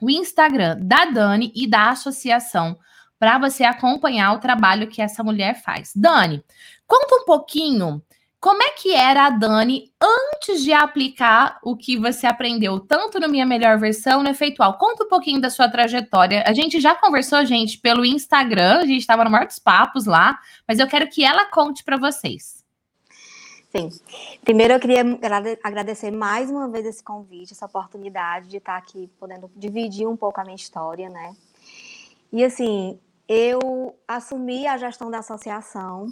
[0.00, 2.78] o Instagram da Dani e da associação
[3.18, 5.92] para você acompanhar o trabalho que essa mulher faz.
[5.94, 6.42] Dani,
[6.86, 8.02] conta um pouquinho
[8.40, 13.28] como é que era a Dani antes de aplicar o que você aprendeu, tanto no
[13.28, 14.78] Minha Melhor Versão, no Efeitual?
[14.78, 16.42] Conta um pouquinho da sua trajetória.
[16.46, 20.38] A gente já conversou, gente, pelo Instagram, a gente estava no maior dos papos lá,
[20.66, 22.64] mas eu quero que ela conte para vocês.
[23.70, 23.90] Sim.
[24.42, 25.02] Primeiro eu queria
[25.62, 30.40] agradecer mais uma vez esse convite, essa oportunidade de estar aqui podendo dividir um pouco
[30.40, 31.36] a minha história, né?
[32.32, 32.98] E assim,
[33.28, 36.10] eu assumi a gestão da associação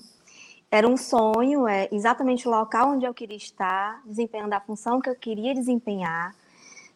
[0.70, 5.08] era um sonho, é exatamente o local onde eu queria estar, desempenhando a função que
[5.08, 6.34] eu queria desempenhar.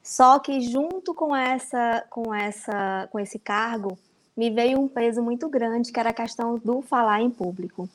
[0.03, 3.97] Só que junto com essa, com essa, com esse cargo,
[4.37, 7.89] me veio um peso muito grande, que era a questão do falar em público.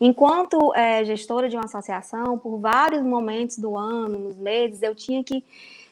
[0.00, 5.22] Enquanto é, gestora de uma associação, por vários momentos do ano, nos meses, eu tinha
[5.24, 5.44] que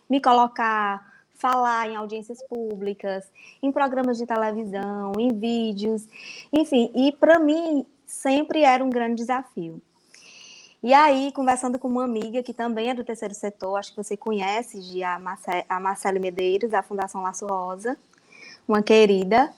[0.08, 3.24] me colocar, falar em audiências públicas,
[3.62, 6.06] em programas de televisão, em vídeos,
[6.52, 6.90] enfim.
[6.94, 9.80] E para mim sempre era um grande desafio.
[10.82, 14.16] E aí, conversando com uma amiga que também é do terceiro setor, acho que você
[14.16, 17.98] conhece, a, Marce a Marcele Medeiros, da Fundação Laço Rosa,
[18.68, 19.52] uma querida,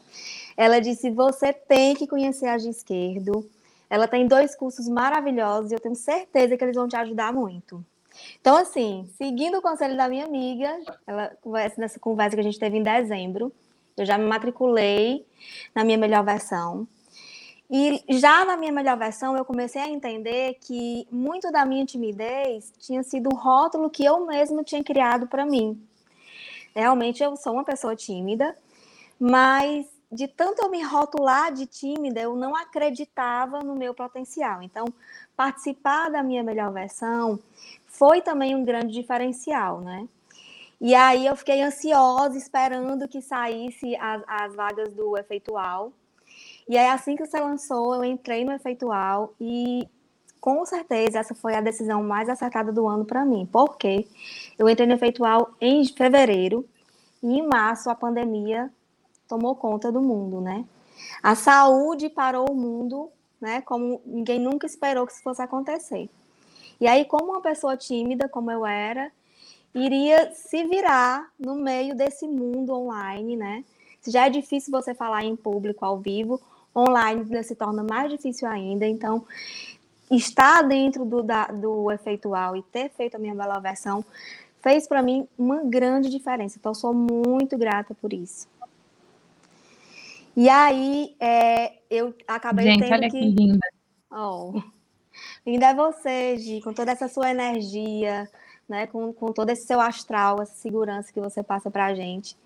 [0.57, 3.49] ela disse: Você tem que conhecer a G Esquerdo.
[3.91, 7.85] Ela tem dois cursos maravilhosos e eu tenho certeza que eles vão te ajudar muito.
[8.41, 11.37] Então, assim, seguindo o conselho da minha amiga, ela
[11.77, 13.53] nessa conversa que a gente teve em dezembro,
[13.97, 15.27] eu já me matriculei
[15.75, 16.87] na minha melhor versão.
[17.71, 22.73] E já na minha melhor versão, eu comecei a entender que muito da minha timidez
[22.79, 25.79] tinha sido um rótulo que eu mesma tinha criado para mim.
[26.75, 28.57] Realmente eu sou uma pessoa tímida,
[29.21, 34.63] mas de tanto eu me rotular de tímida, eu não acreditava no meu potencial.
[34.63, 34.87] Então,
[35.37, 37.39] participar da minha melhor versão
[37.85, 40.09] foi também um grande diferencial, né?
[40.81, 45.93] E aí eu fiquei ansiosa, esperando que saísse as, as vagas do efeitual
[46.69, 49.89] e aí, assim que você lançou, eu entrei no Efeitual e
[50.41, 53.49] com certeza essa foi a decisão mais acertada do ano para mim.
[53.51, 54.07] Porque
[54.59, 56.69] eu entrei no Efeitual em fevereiro
[57.23, 58.71] e em março a pandemia
[59.27, 60.65] tomou conta do mundo, né?
[61.23, 63.61] A saúde parou o mundo né?
[63.63, 66.09] Como ninguém nunca esperou que isso fosse acontecer.
[66.81, 69.11] E aí, como uma pessoa tímida, como eu era,
[69.75, 73.65] iria se virar no meio desse mundo online, né?
[74.07, 76.41] Já é difícil você falar em público ao vivo,
[76.75, 78.87] online se torna mais difícil ainda.
[78.87, 79.25] Então,
[80.11, 84.05] estar dentro do, da, do efeitual e ter feito a minha bela versão
[84.61, 86.57] fez para mim uma grande diferença.
[86.59, 88.49] Então, sou muito grata por isso.
[90.37, 93.19] E aí, é, eu acabei Gente, tendo olha que...
[93.19, 93.67] que linda.
[94.11, 94.63] Oh.
[95.47, 98.29] Linda é você, Gi, com toda essa sua energia,
[98.69, 102.37] né, com, com todo esse seu astral, essa segurança que você passa para a gente.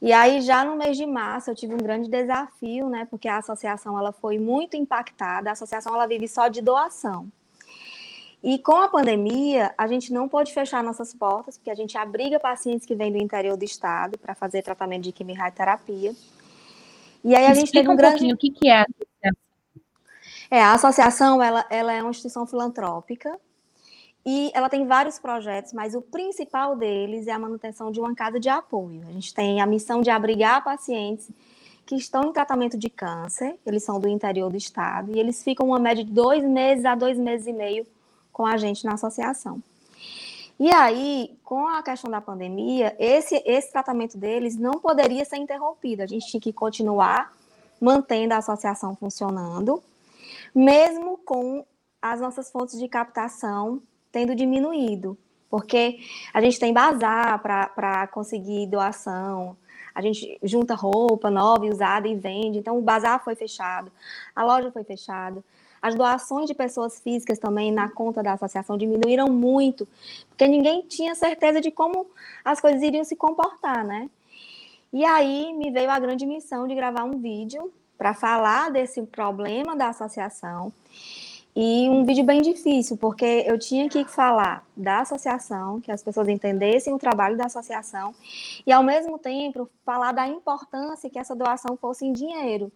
[0.00, 3.36] E aí, já no mês de março, eu tive um grande desafio, né, porque a
[3.36, 5.50] associação ela foi muito impactada.
[5.50, 7.30] A associação ela vive só de doação.
[8.42, 12.40] E com a pandemia, a gente não pôde fechar nossas portas, porque a gente abriga
[12.40, 16.14] pacientes que vêm do interior do estado para fazer tratamento de quimioterapia.
[17.22, 18.32] E aí a gente Explica teve um, um grande.
[18.32, 18.86] o que, que é.
[20.50, 23.38] É, a associação ela, ela é uma instituição filantrópica
[24.24, 28.38] e ela tem vários projetos, mas o principal deles é a manutenção de uma casa
[28.38, 29.02] de apoio.
[29.08, 31.30] A gente tem a missão de abrigar pacientes
[31.86, 35.66] que estão em tratamento de câncer, eles são do interior do estado, e eles ficam
[35.66, 37.86] uma média de dois meses a dois meses e meio
[38.32, 39.60] com a gente na associação.
[40.58, 46.02] E aí, com a questão da pandemia, esse, esse tratamento deles não poderia ser interrompido.
[46.02, 47.34] A gente tinha que continuar
[47.80, 49.82] mantendo a associação funcionando,
[50.54, 51.64] mesmo com
[52.00, 55.16] as nossas fontes de captação tendo diminuído,
[55.48, 55.98] porque
[56.32, 59.56] a gente tem bazar para conseguir doação,
[59.94, 63.90] a gente junta roupa nova e usada e vende, então o bazar foi fechado,
[64.34, 65.42] a loja foi fechada.
[65.82, 69.88] As doações de pessoas físicas também na conta da associação diminuíram muito,
[70.28, 72.06] porque ninguém tinha certeza de como
[72.44, 74.10] as coisas iriam se comportar, né?
[74.92, 79.74] E aí me veio a grande missão de gravar um vídeo para falar desse problema
[79.74, 80.72] da associação.
[81.54, 86.28] E um vídeo bem difícil, porque eu tinha que falar da associação, que as pessoas
[86.28, 88.14] entendessem o trabalho da associação,
[88.64, 92.70] e ao mesmo tempo falar da importância que essa doação fosse em dinheiro.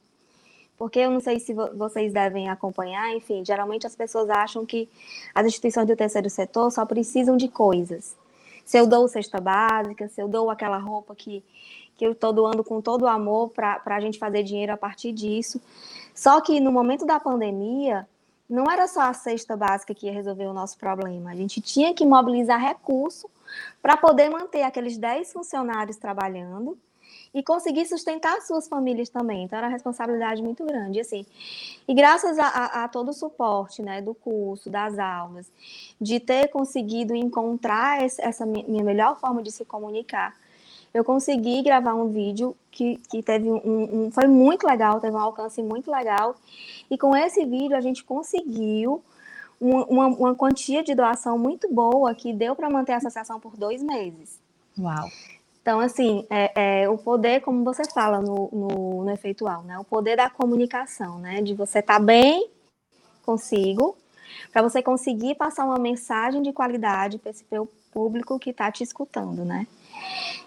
[0.77, 4.89] Porque eu não sei se vocês devem acompanhar, enfim, geralmente as pessoas acham que
[5.33, 8.17] as instituições do terceiro setor só precisam de coisas.
[8.65, 11.45] Se eu dou cesta básica, se eu dou aquela roupa que,
[11.97, 15.13] que eu estou doando com todo o amor para a gente fazer dinheiro a partir
[15.13, 15.61] disso.
[16.13, 18.09] Só que no momento da pandemia,
[18.49, 21.31] não era só a cesta básica que ia resolver o nosso problema.
[21.31, 23.29] A gente tinha que mobilizar recurso
[23.81, 26.79] para poder manter aqueles 10 funcionários trabalhando
[27.35, 29.43] e conseguir sustentar suas famílias também.
[29.43, 31.27] Então, era uma responsabilidade muito grande, assim.
[31.87, 35.51] E graças a, a, a, todo o suporte, né, do curso, das aulas,
[36.01, 40.37] de ter conseguido encontrar esse, essa minha melhor forma de se comunicar,
[40.95, 45.21] eu consegui gravar um vídeo que, que teve um, um, foi muito legal, teve um
[45.21, 46.37] alcance muito legal.
[46.89, 49.03] E com esse vídeo a gente conseguiu
[49.61, 53.83] uma, uma quantia de doação muito boa que deu para manter a associação por dois
[53.83, 54.41] meses.
[54.79, 55.09] Uau!
[55.61, 59.79] Então, assim, é, é, o poder, como você fala no, no, no, efeitual, né?
[59.79, 61.41] O poder da comunicação, né?
[61.41, 62.51] De você estar tá bem
[63.25, 63.97] consigo,
[64.53, 67.45] para você conseguir passar uma mensagem de qualidade para esse
[67.91, 69.67] público que está te escutando, né?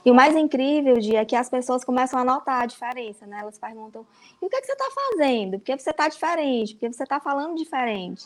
[0.05, 3.39] E o mais incrível, é que as pessoas começam a notar a diferença, né?
[3.41, 4.05] Elas perguntam,
[4.41, 5.59] e o que, é que você está fazendo?
[5.59, 6.73] Por que você está diferente?
[6.73, 8.25] Por que você está falando diferente?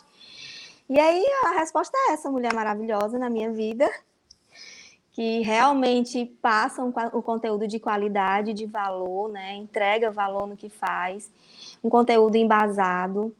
[0.88, 3.90] E aí a resposta é essa, mulher maravilhosa na minha vida,
[5.12, 9.54] que realmente passam o conteúdo de qualidade, de valor, né?
[9.54, 11.30] Entrega valor no que faz,
[11.82, 13.34] um conteúdo embasado.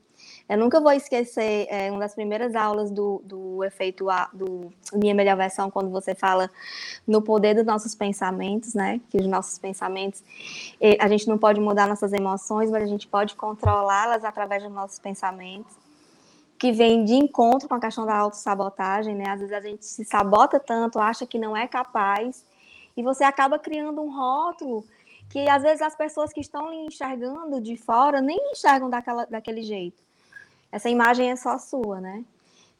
[0.49, 5.15] Eu nunca vou esquecer é, uma das primeiras aulas do, do efeito a, do Minha
[5.15, 6.51] Melhor Versão, quando você fala
[7.07, 9.01] no poder dos nossos pensamentos, né?
[9.11, 10.23] Que os nossos pensamentos,
[10.99, 14.99] a gente não pode mudar nossas emoções, mas a gente pode controlá-las através dos nossos
[14.99, 15.83] pensamentos
[16.63, 19.31] que vem de encontro com a questão da autossabotagem, né?
[19.31, 22.47] Às vezes a gente se sabota tanto, acha que não é capaz,
[22.97, 24.85] e você acaba criando um rótulo
[25.29, 29.65] que às vezes as pessoas que estão lhe enxergando de fora nem enxergam daquela, daquele
[29.65, 30.01] jeito.
[30.73, 32.25] Essa imagem é só sua, né?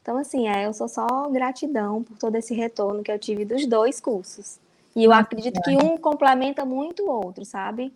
[0.01, 3.65] Então, assim, é, eu sou só gratidão por todo esse retorno que eu tive dos
[3.65, 4.59] dois cursos.
[4.95, 7.93] E eu acredito que um complementa muito o outro, sabe?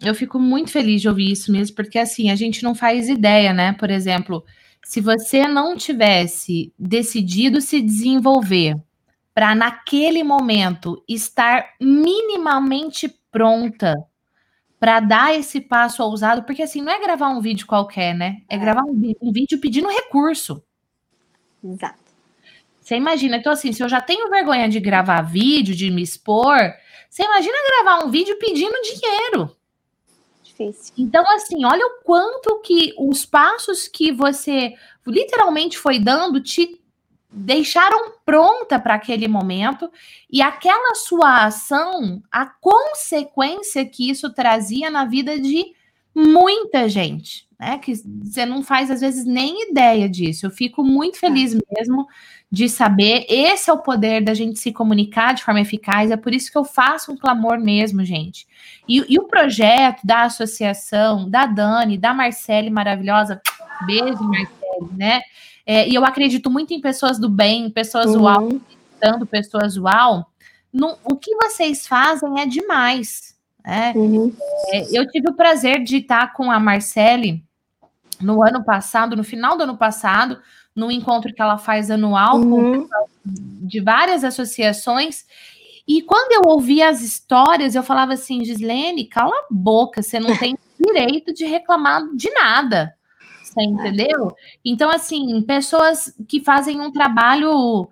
[0.00, 3.52] Eu fico muito feliz de ouvir isso mesmo, porque assim, a gente não faz ideia,
[3.52, 3.72] né?
[3.72, 4.44] Por exemplo,
[4.84, 8.76] se você não tivesse decidido se desenvolver
[9.34, 13.94] para naquele momento estar minimamente pronta
[14.78, 18.42] para dar esse passo ousado, porque assim, não é gravar um vídeo qualquer, né?
[18.48, 18.58] É, é.
[18.58, 20.62] gravar um, um, vídeo pedindo recurso.
[21.64, 21.98] Exato.
[22.80, 26.56] Você imagina, então assim, se eu já tenho vergonha de gravar vídeo, de me expor,
[27.10, 29.56] você imagina gravar um vídeo pedindo dinheiro.
[30.42, 30.94] difícil.
[30.96, 34.74] Então, assim, olha o quanto que os passos que você
[35.06, 36.80] literalmente foi dando te
[37.38, 39.90] deixaram pronta para aquele momento
[40.30, 45.72] e aquela sua ação, a consequência que isso trazia na vida de
[46.14, 47.78] muita gente, né?
[47.78, 50.46] Que você não faz às vezes nem ideia disso.
[50.46, 51.58] Eu fico muito feliz é.
[51.76, 52.06] mesmo
[52.50, 53.26] de saber.
[53.28, 56.10] Esse é o poder da gente se comunicar de forma eficaz.
[56.10, 58.46] É por isso que eu faço um clamor mesmo, gente.
[58.88, 63.40] E, e o projeto da associação, da Dani, da Marcele maravilhosa,
[63.86, 65.22] beijo, Marcele, né?
[65.70, 68.22] É, e eu acredito muito em pessoas do bem, pessoas uhum.
[68.22, 68.48] uau,
[68.98, 70.26] dando pessoas uau.
[71.04, 73.36] o que vocês fazem é demais.
[73.62, 73.92] Né?
[73.94, 74.34] Uhum.
[74.70, 77.44] É, eu tive o prazer de estar com a Marcele
[78.18, 80.40] no ano passado, no final do ano passado,
[80.74, 82.88] no encontro que ela faz anual uhum.
[83.26, 85.26] de várias associações.
[85.86, 90.34] E quando eu ouvia as histórias, eu falava assim, Gislene, cala a boca, você não
[90.34, 92.94] tem direito de reclamar de nada.
[93.48, 94.36] Você entendeu?
[94.64, 97.88] Então, assim, pessoas que fazem um trabalho.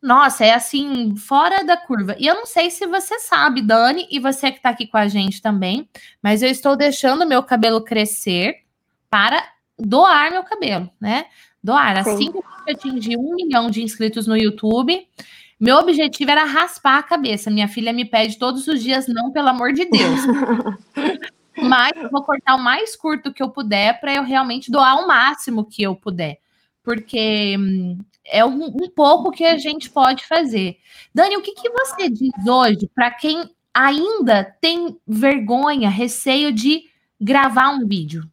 [0.00, 2.14] Nossa, é assim, fora da curva.
[2.18, 5.08] E eu não sei se você sabe, Dani, e você que está aqui com a
[5.08, 5.88] gente também,
[6.22, 8.58] mas eu estou deixando meu cabelo crescer
[9.08, 9.42] para
[9.78, 11.26] doar meu cabelo, né?
[11.62, 11.98] Doar.
[11.98, 15.08] Assim que eu atingir um milhão de inscritos no YouTube,
[15.58, 17.50] meu objetivo era raspar a cabeça.
[17.50, 20.20] Minha filha me pede todos os dias, não, pelo amor de Deus.
[21.56, 25.06] Mas eu vou cortar o mais curto que eu puder para eu realmente doar o
[25.06, 26.38] máximo que eu puder.
[26.82, 30.78] Porque hum, é um, um, pouco que a gente pode fazer.
[31.14, 36.84] Dani, o que, que você diz hoje para quem ainda tem vergonha, receio de
[37.20, 38.28] gravar um vídeo?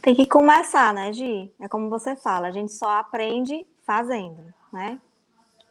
[0.00, 1.50] Tem que começar, né, Gi?
[1.58, 5.00] É como você fala, a gente só aprende fazendo, né?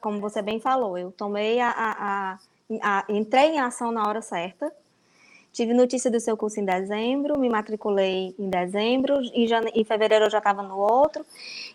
[0.02, 2.39] Como você bem falou, eu tomei a, a, a,
[2.82, 4.74] a entrei em ação na hora certa,
[5.54, 9.72] Tive notícia do seu curso em dezembro, me matriculei em dezembro, em, jane...
[9.76, 11.24] em fevereiro eu já estava no outro,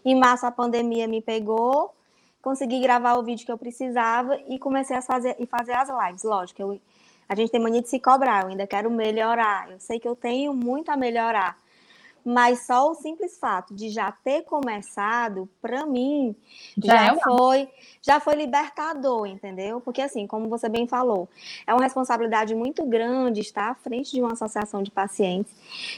[0.04, 1.94] em março a pandemia me pegou,
[2.42, 6.24] consegui gravar o vídeo que eu precisava e comecei a fazer, e fazer as lives.
[6.24, 6.80] Lógico, eu,
[7.28, 10.16] a gente tem mania de se cobrar, eu ainda quero melhorar, eu sei que eu
[10.16, 11.56] tenho muito a melhorar,
[12.30, 16.36] mas só o simples fato de já ter começado, para mim,
[16.76, 17.68] já, já é foi,
[18.02, 19.80] já foi libertador, entendeu?
[19.80, 21.26] Porque assim, como você bem falou,
[21.66, 25.50] é uma responsabilidade muito grande estar à frente de uma associação de pacientes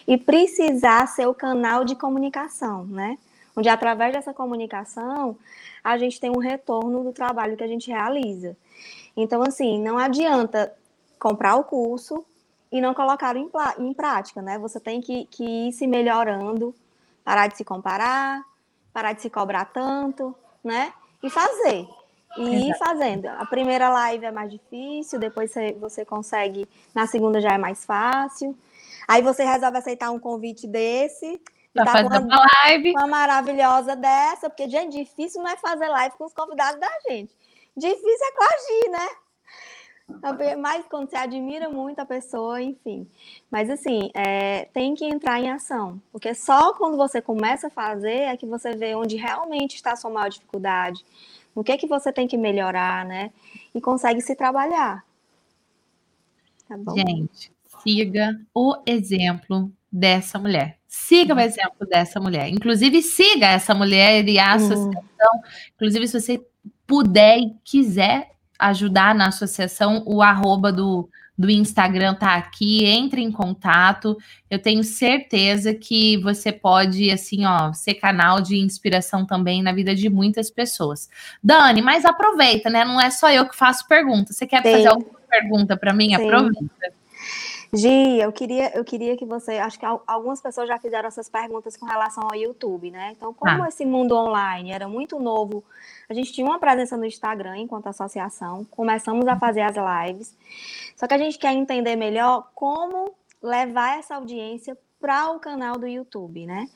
[0.07, 3.19] e precisar ser o canal de comunicação, né?
[3.57, 5.37] Onde através dessa comunicação
[5.83, 8.57] a gente tem um retorno do trabalho que a gente realiza.
[9.17, 10.73] Então, assim, não adianta
[11.19, 12.25] comprar o curso,
[12.71, 13.51] e não colocaram em,
[13.85, 14.59] em prática, né?
[14.59, 16.75] Você tem que, que ir se melhorando,
[17.25, 18.43] parar de se comparar,
[18.93, 20.93] parar de se cobrar tanto, né?
[21.23, 21.89] E fazer.
[22.39, 23.27] E ir fazendo.
[23.27, 27.85] A primeira live é mais difícil, depois você, você consegue, na segunda já é mais
[27.85, 28.57] fácil.
[29.09, 31.41] Aí você resolve aceitar um convite desse.
[31.75, 32.91] Pra tá fazer uma, live.
[32.91, 37.35] Uma maravilhosa dessa, porque, gente, difícil não é fazer live com os convidados da gente.
[37.77, 39.09] Difícil é coagir, né?
[40.59, 43.07] Mas quando você admira muito a pessoa, enfim.
[43.51, 46.01] Mas assim, é, tem que entrar em ação.
[46.13, 49.97] Porque só quando você começa a fazer é que você vê onde realmente está a
[49.97, 51.05] sua maior dificuldade,
[51.55, 53.31] o que é que você tem que melhorar, né?
[53.75, 55.05] E consegue se trabalhar.
[56.69, 57.53] Tá Gente,
[57.83, 60.79] siga o exemplo dessa mulher.
[60.87, 62.49] Siga o exemplo dessa mulher.
[62.49, 64.55] Inclusive, siga essa mulher e a uhum.
[64.57, 65.35] associação.
[65.35, 65.43] Uhum.
[65.75, 66.47] Inclusive, se você
[66.87, 68.31] puder e quiser
[68.61, 74.17] ajudar na associação, o arroba do, do Instagram tá aqui, entre em contato.
[74.51, 79.95] Eu tenho certeza que você pode, assim, ó, ser canal de inspiração também na vida
[79.95, 81.09] de muitas pessoas.
[81.43, 82.85] Dani, mas aproveita, né?
[82.85, 84.33] Não é só eu que faço pergunta.
[84.33, 84.73] Você quer Sim.
[84.73, 86.09] fazer alguma pergunta para mim?
[86.09, 86.27] Sim.
[86.27, 87.00] Aproveita.
[87.73, 89.59] Gi, eu queria, eu queria que você.
[89.59, 93.15] Acho que algumas pessoas já fizeram essas perguntas com relação ao YouTube, né?
[93.17, 93.69] Então, como ah.
[93.69, 95.63] esse mundo online era muito novo,
[96.09, 100.37] a gente tinha uma presença no Instagram enquanto associação, começamos a fazer as lives.
[100.97, 105.87] Só que a gente quer entender melhor como levar essa audiência para o canal do
[105.87, 106.69] YouTube, né?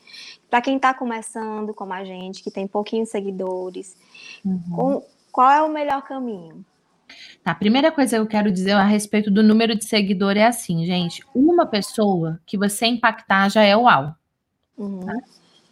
[0.48, 3.96] Para quem está começando, como a gente, que tem pouquinhos seguidores,
[4.44, 4.62] uhum.
[4.74, 6.64] com, qual é o melhor caminho?
[7.42, 10.46] Tá, a primeira coisa que eu quero dizer a respeito do número de seguidor é
[10.46, 11.22] assim, gente.
[11.34, 14.14] Uma pessoa que você impactar já é uau.
[14.76, 15.00] Uhum.
[15.00, 15.14] Tá?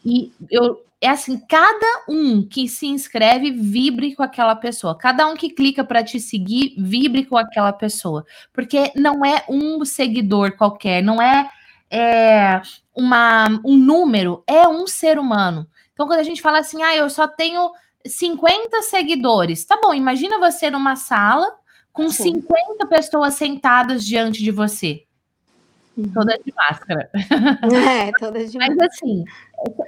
[0.04, 4.96] E eu, é assim, cada um que se inscreve vibre com aquela pessoa.
[4.96, 9.84] Cada um que clica para te seguir vibre com aquela pessoa, porque não é um
[9.84, 11.50] seguidor qualquer, não é,
[11.90, 12.62] é
[12.94, 15.66] uma, um número, é um ser humano.
[15.92, 17.70] Então, quando a gente fala assim, ah, eu só tenho
[18.06, 19.64] 50 seguidores.
[19.64, 21.46] Tá bom, imagina você numa sala
[21.92, 22.34] com Sim.
[22.34, 25.04] 50 pessoas sentadas diante de você.
[25.96, 26.10] Uhum.
[26.12, 27.10] Toda de máscara.
[27.12, 29.24] É, toda de Mas assim,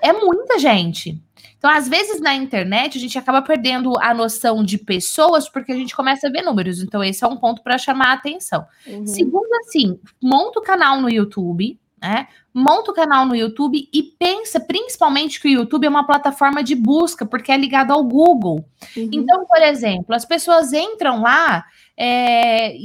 [0.03, 1.21] é muita gente.
[1.57, 5.77] Então, às vezes na internet a gente acaba perdendo a noção de pessoas porque a
[5.77, 6.83] gente começa a ver números.
[6.83, 8.67] Então, esse é um ponto para chamar a atenção.
[8.87, 9.07] Uhum.
[9.07, 12.29] Segundo, assim, monta o canal no YouTube, né?
[12.53, 16.75] Monta o canal no YouTube e pensa principalmente que o YouTube é uma plataforma de
[16.75, 18.63] busca, porque é ligado ao Google.
[18.95, 19.09] Uhum.
[19.11, 21.65] Então, por exemplo, as pessoas entram lá
[21.97, 22.77] é,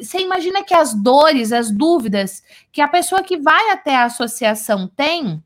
[0.00, 4.86] você imagina que as dores, as dúvidas que a pessoa que vai até a associação
[4.86, 5.42] tem,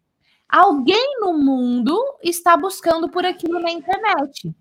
[0.46, 4.54] alguém no mundo está buscando por aquilo na internet.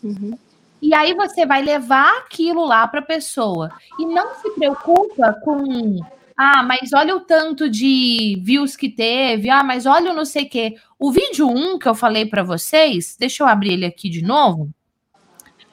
[0.00, 0.38] Uhum.
[0.80, 3.72] E aí você vai levar aquilo lá para a pessoa.
[3.98, 5.98] E não se preocupa com.
[6.36, 9.48] Ah, mas olha o tanto de views que teve.
[9.48, 10.74] Ah, mas olha o não sei o quê.
[10.98, 14.70] O vídeo 1 que eu falei para vocês, deixa eu abrir ele aqui de novo.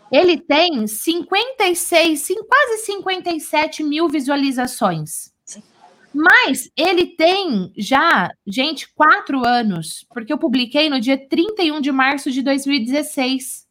[0.10, 5.34] Ele tem 56, quase 57 mil visualizações.
[6.14, 12.30] Mas ele tem já, gente, quatro anos, porque eu publiquei no dia 31 de março
[12.30, 13.68] de 2016.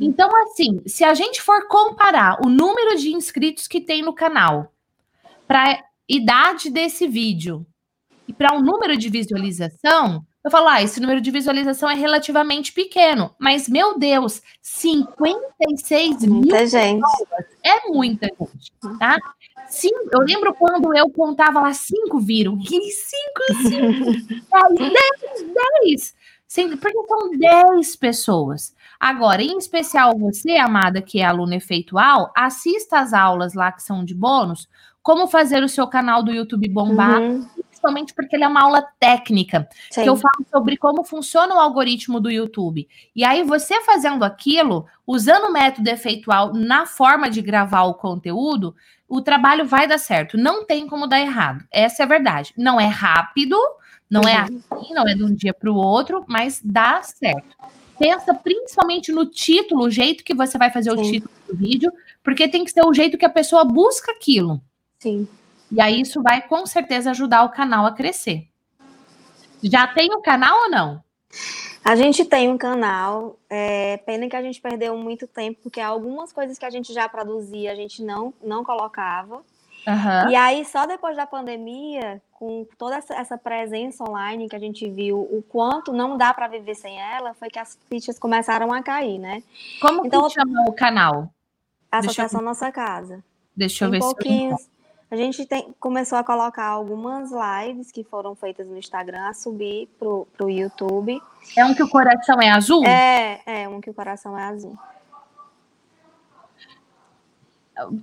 [0.00, 4.72] Então, assim, se a gente for comparar o número de inscritos que tem no canal
[5.50, 7.66] para a idade desse vídeo
[8.28, 11.94] e para o um número de visualização, eu falo, ah, esse número de visualização é
[11.96, 17.00] relativamente pequeno, mas, meu Deus, 56 muita mil gente.
[17.00, 19.18] Pessoas é muita gente, tá?
[19.68, 24.04] Sim, eu lembro quando eu contava lá, cinco viram, e cinco, cinco,
[24.78, 24.94] dez,
[25.82, 26.14] dez,
[26.46, 28.72] dez, porque são dez pessoas.
[29.00, 34.04] Agora, em especial você, amada, que é aluna efeitual, assista as aulas lá que são
[34.04, 34.68] de bônus,
[35.02, 37.46] como fazer o seu canal do YouTube bombar, uhum
[37.80, 40.02] principalmente porque ele é uma aula técnica, Sim.
[40.02, 42.86] que eu falo sobre como funciona o algoritmo do YouTube.
[43.16, 48.74] E aí, você fazendo aquilo, usando o método efeitual na forma de gravar o conteúdo,
[49.08, 50.36] o trabalho vai dar certo.
[50.36, 51.64] Não tem como dar errado.
[51.72, 52.52] Essa é a verdade.
[52.56, 53.56] Não é rápido,
[54.08, 54.62] não é uhum.
[54.70, 57.56] é assim, não é de um dia para o outro, mas dá certo.
[57.98, 60.96] Pensa principalmente no título, o jeito que você vai fazer Sim.
[60.96, 61.92] o título do vídeo,
[62.22, 64.60] porque tem que ser o jeito que a pessoa busca aquilo.
[65.00, 65.26] Sim.
[65.72, 68.46] E aí isso vai com certeza ajudar o canal a crescer.
[69.62, 71.02] Já tem um canal ou não?
[71.84, 76.32] A gente tem um canal, é, pena que a gente perdeu muito tempo, porque algumas
[76.32, 79.42] coisas que a gente já produzia a gente não, não colocava.
[79.86, 80.30] Uhum.
[80.30, 84.86] E aí, só depois da pandemia, com toda essa, essa, presença online que a gente
[84.90, 88.82] viu, o quanto não dá para viver sem ela, foi que as fichas começaram a
[88.82, 89.42] cair, né?
[89.80, 91.32] Como então, que chama o canal?
[91.90, 92.44] Associação eu...
[92.44, 93.24] Nossa Casa.
[93.56, 94.56] Deixa eu ver se eu
[95.10, 99.88] a gente tem, começou a colocar algumas lives que foram feitas no Instagram a subir
[99.98, 101.20] pro, pro YouTube.
[101.56, 102.86] É um que o coração é azul?
[102.86, 104.78] É, é um que o coração é azul.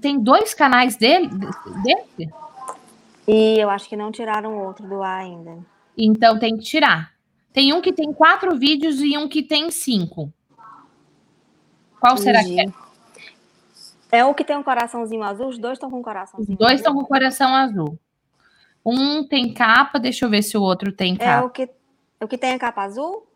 [0.01, 1.29] Tem dois canais dele,
[1.83, 2.29] desse?
[3.27, 5.59] E eu acho que não tiraram outro do ar ainda.
[5.97, 7.13] Então tem que tirar.
[7.53, 10.31] Tem um que tem quatro vídeos e um que tem cinco.
[11.99, 12.65] Qual será que é?
[14.11, 15.49] É o que tem um coraçãozinho azul?
[15.49, 17.99] Os dois estão com coraçãozinho Os dois estão com coração azul.
[18.85, 21.31] Um tem capa, deixa eu ver se o outro tem capa.
[21.31, 23.27] É o que, é o que tem a capa azul?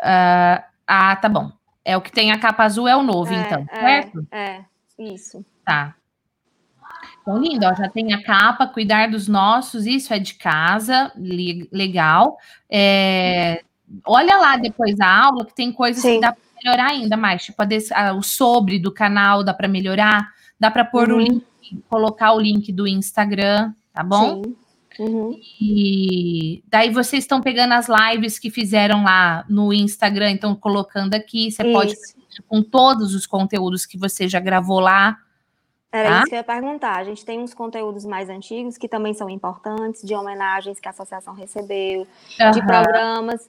[0.00, 1.50] Uh, ah, tá bom.
[1.84, 4.26] É o que tem a capa azul, é o novo, é, então, é, certo?
[4.30, 4.64] É,
[4.98, 5.44] isso.
[5.64, 5.96] Tá.
[7.22, 12.38] Então, lindo, ó, já tem a capa, cuidar dos nossos, isso é de casa, legal.
[12.70, 13.62] É,
[14.06, 16.16] olha lá depois da aula que tem coisas Sim.
[16.16, 17.44] que dá melhorar ainda mais.
[17.44, 17.62] Tipo,
[18.16, 21.16] o sobre do canal dá para melhorar, dá para pôr uhum.
[21.16, 21.46] o link,
[21.88, 24.42] colocar o link do Instagram, tá bom?
[24.44, 24.56] Sim.
[24.98, 25.38] Uhum.
[25.60, 31.50] E daí vocês estão pegando as lives que fizeram lá no Instagram, então colocando aqui.
[31.50, 31.72] Você isso.
[31.72, 31.94] pode
[32.46, 35.18] com todos os conteúdos que você já gravou lá.
[35.90, 36.18] Era tá?
[36.18, 36.96] isso que eu ia perguntar.
[36.96, 40.90] A gente tem uns conteúdos mais antigos que também são importantes, de homenagens que a
[40.90, 42.06] associação recebeu,
[42.40, 42.50] uhum.
[42.50, 43.48] de programas.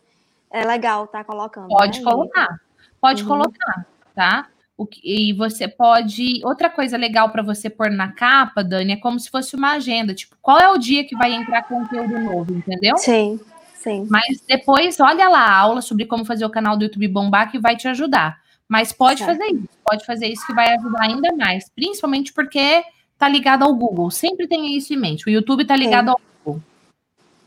[0.52, 1.68] É legal tá colocando.
[1.68, 2.12] Pode né?
[2.12, 2.60] colocar.
[3.02, 3.30] Pode uhum.
[3.30, 3.86] colocar,
[4.16, 4.48] tá?
[4.78, 6.42] O que, e você pode.
[6.44, 10.14] Outra coisa legal para você pôr na capa, Dani, é como se fosse uma agenda.
[10.14, 12.98] Tipo, qual é o dia que vai entrar conteúdo novo, entendeu?
[12.98, 13.40] Sim,
[13.76, 14.08] sim.
[14.10, 17.60] Mas depois, olha lá a aula sobre como fazer o canal do YouTube bombar, que
[17.60, 18.40] vai te ajudar.
[18.70, 19.38] Mas pode certo.
[19.38, 21.70] fazer isso, pode fazer isso que vai ajudar ainda mais.
[21.70, 22.82] Principalmente porque
[23.18, 24.10] tá ligado ao Google.
[24.10, 25.28] Sempre tenha isso em mente.
[25.28, 26.12] O YouTube tá ligado sim.
[26.12, 26.64] ao Google.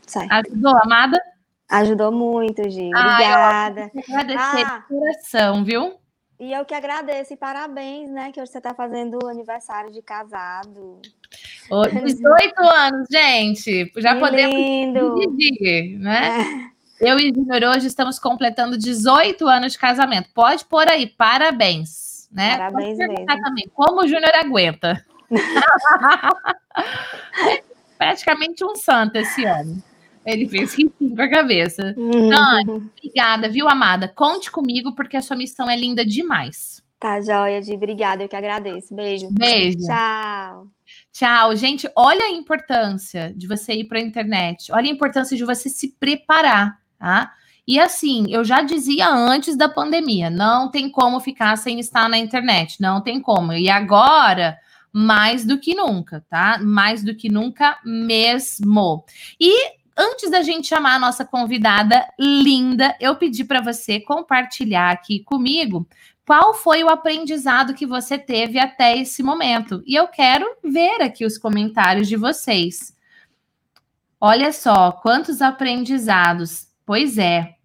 [0.05, 0.31] Certo.
[0.31, 1.19] Ajudou, amada?
[1.73, 2.87] Ajudou muito, Gi.
[2.87, 3.91] Obrigada.
[3.95, 5.95] Ah, agradecer ah, de coração, viu?
[6.39, 8.31] E eu que agradeço e parabéns, né?
[8.31, 11.01] Que hoje você está fazendo o aniversário de casado.
[11.71, 13.89] Oh, 18 anos, gente.
[13.97, 15.15] Já que podemos lindo.
[15.15, 16.71] dividir, né?
[16.99, 17.09] É.
[17.09, 20.29] Eu e Júnior hoje estamos completando 18 anos de casamento.
[20.35, 22.27] Pode pôr aí, parabéns.
[22.31, 22.57] Né?
[22.57, 23.25] Parabéns mesmo.
[23.25, 25.03] Também, como o Júnior aguenta.
[27.97, 29.81] praticamente um santo esse ano.
[30.25, 31.93] Ele fez risinho com a cabeça.
[31.97, 32.89] Uhum.
[32.97, 34.07] obrigada, viu, amada?
[34.07, 36.81] Conte comigo, porque a sua missão é linda demais.
[36.99, 38.95] Tá, joia, de obrigada, eu que agradeço.
[38.95, 39.27] Beijo.
[39.31, 39.79] Beijo.
[39.79, 40.67] Tchau.
[41.11, 41.89] Tchau, gente.
[41.95, 44.71] Olha a importância de você ir para a internet.
[44.71, 47.33] Olha a importância de você se preparar, tá?
[47.67, 52.17] E assim, eu já dizia antes da pandemia, não tem como ficar sem estar na
[52.17, 53.53] internet, não tem como.
[53.53, 54.57] E agora,
[54.91, 56.57] mais do que nunca, tá?
[56.61, 59.05] Mais do que nunca mesmo.
[59.39, 65.19] E antes da gente chamar a nossa convidada linda, eu pedi para você compartilhar aqui
[65.23, 65.87] comigo
[66.25, 69.83] qual foi o aprendizado que você teve até esse momento.
[69.85, 72.95] E eu quero ver aqui os comentários de vocês.
[74.19, 76.67] Olha só, quantos aprendizados.
[76.85, 77.55] Pois é.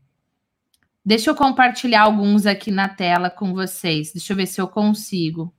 [1.04, 4.12] Deixa eu compartilhar alguns aqui na tela com vocês.
[4.12, 5.54] Deixa eu ver se eu consigo.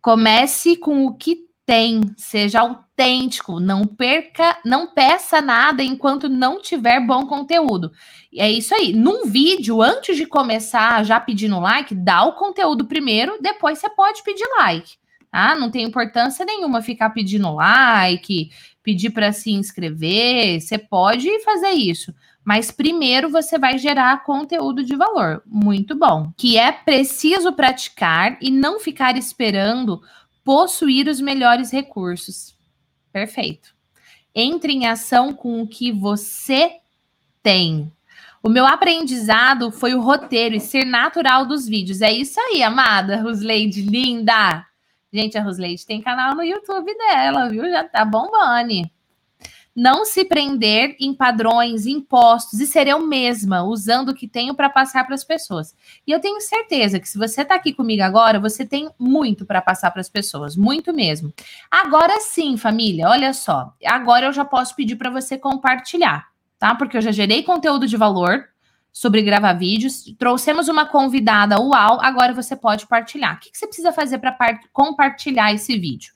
[0.00, 7.00] Comece com o que tem, seja autêntico, não perca, não peça nada enquanto não tiver
[7.00, 7.90] bom conteúdo.
[8.30, 8.92] E é isso aí.
[8.92, 14.22] Num vídeo, antes de começar já pedindo like, dá o conteúdo primeiro, depois você pode
[14.22, 14.96] pedir like.
[15.30, 15.54] Tá?
[15.54, 18.50] Não tem importância nenhuma ficar pedindo like,
[18.82, 20.60] pedir para se inscrever.
[20.60, 22.14] Você pode fazer isso,
[22.44, 25.42] mas primeiro você vai gerar conteúdo de valor.
[25.46, 26.30] Muito bom.
[26.36, 30.02] Que é preciso praticar e não ficar esperando
[30.44, 32.56] possuir os melhores recursos.
[33.12, 33.74] Perfeito.
[34.34, 36.78] Entre em ação com o que você
[37.42, 37.92] tem.
[38.42, 42.02] O meu aprendizado foi o roteiro e ser natural dos vídeos.
[42.02, 44.66] É isso aí, amada Rusleide, linda.
[45.12, 47.68] Gente, a Rusleide tem canal no YouTube dela, viu?
[47.70, 48.72] Já tá bombando
[49.74, 54.68] não se prender em padrões impostos e ser eu mesma, usando o que tenho para
[54.68, 55.74] passar para as pessoas.
[56.06, 59.62] E eu tenho certeza que se você está aqui comigo agora, você tem muito para
[59.62, 61.32] passar para as pessoas, muito mesmo.
[61.70, 63.72] Agora sim, família, olha só.
[63.84, 66.74] Agora eu já posso pedir para você compartilhar, tá?
[66.74, 68.48] Porque eu já gerei conteúdo de valor
[68.92, 73.36] sobre gravar vídeos, trouxemos uma convidada uau, agora você pode partilhar.
[73.36, 74.36] O que, que você precisa fazer para
[74.70, 76.12] compartilhar esse vídeo?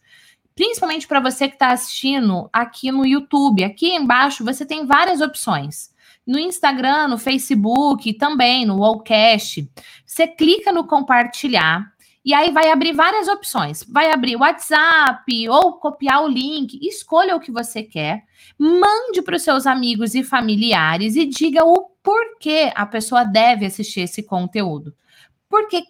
[0.57, 3.62] Principalmente para você que está assistindo aqui no YouTube.
[3.62, 5.94] Aqui embaixo você tem várias opções.
[6.26, 9.70] No Instagram, no Facebook, também no Wallcast.
[10.04, 11.92] Você clica no compartilhar
[12.24, 13.84] e aí vai abrir várias opções.
[13.88, 16.76] Vai abrir WhatsApp ou copiar o link.
[16.82, 18.24] Escolha o que você quer.
[18.59, 24.00] Mande para os seus amigos e familiares e diga o porquê a pessoa deve assistir
[24.00, 24.92] esse conteúdo.
[25.57, 25.84] Porque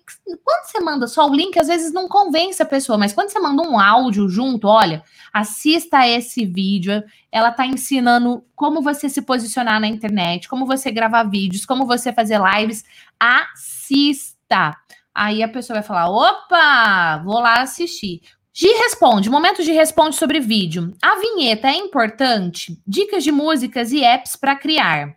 [0.44, 3.40] quando você manda só o link, às vezes não convence a pessoa, mas quando você
[3.40, 5.02] manda um áudio junto, olha,
[5.32, 7.02] assista esse vídeo,
[7.32, 12.12] ela está ensinando como você se posicionar na internet, como você gravar vídeos, como você
[12.12, 12.84] fazer lives,
[13.18, 14.76] assista.
[15.12, 18.20] Aí a pessoa vai falar: opa, vou lá assistir.
[18.54, 20.94] Gi responde, momento de responde sobre vídeo.
[21.02, 22.80] A vinheta é importante?
[22.86, 25.16] Dicas de músicas e apps para criar.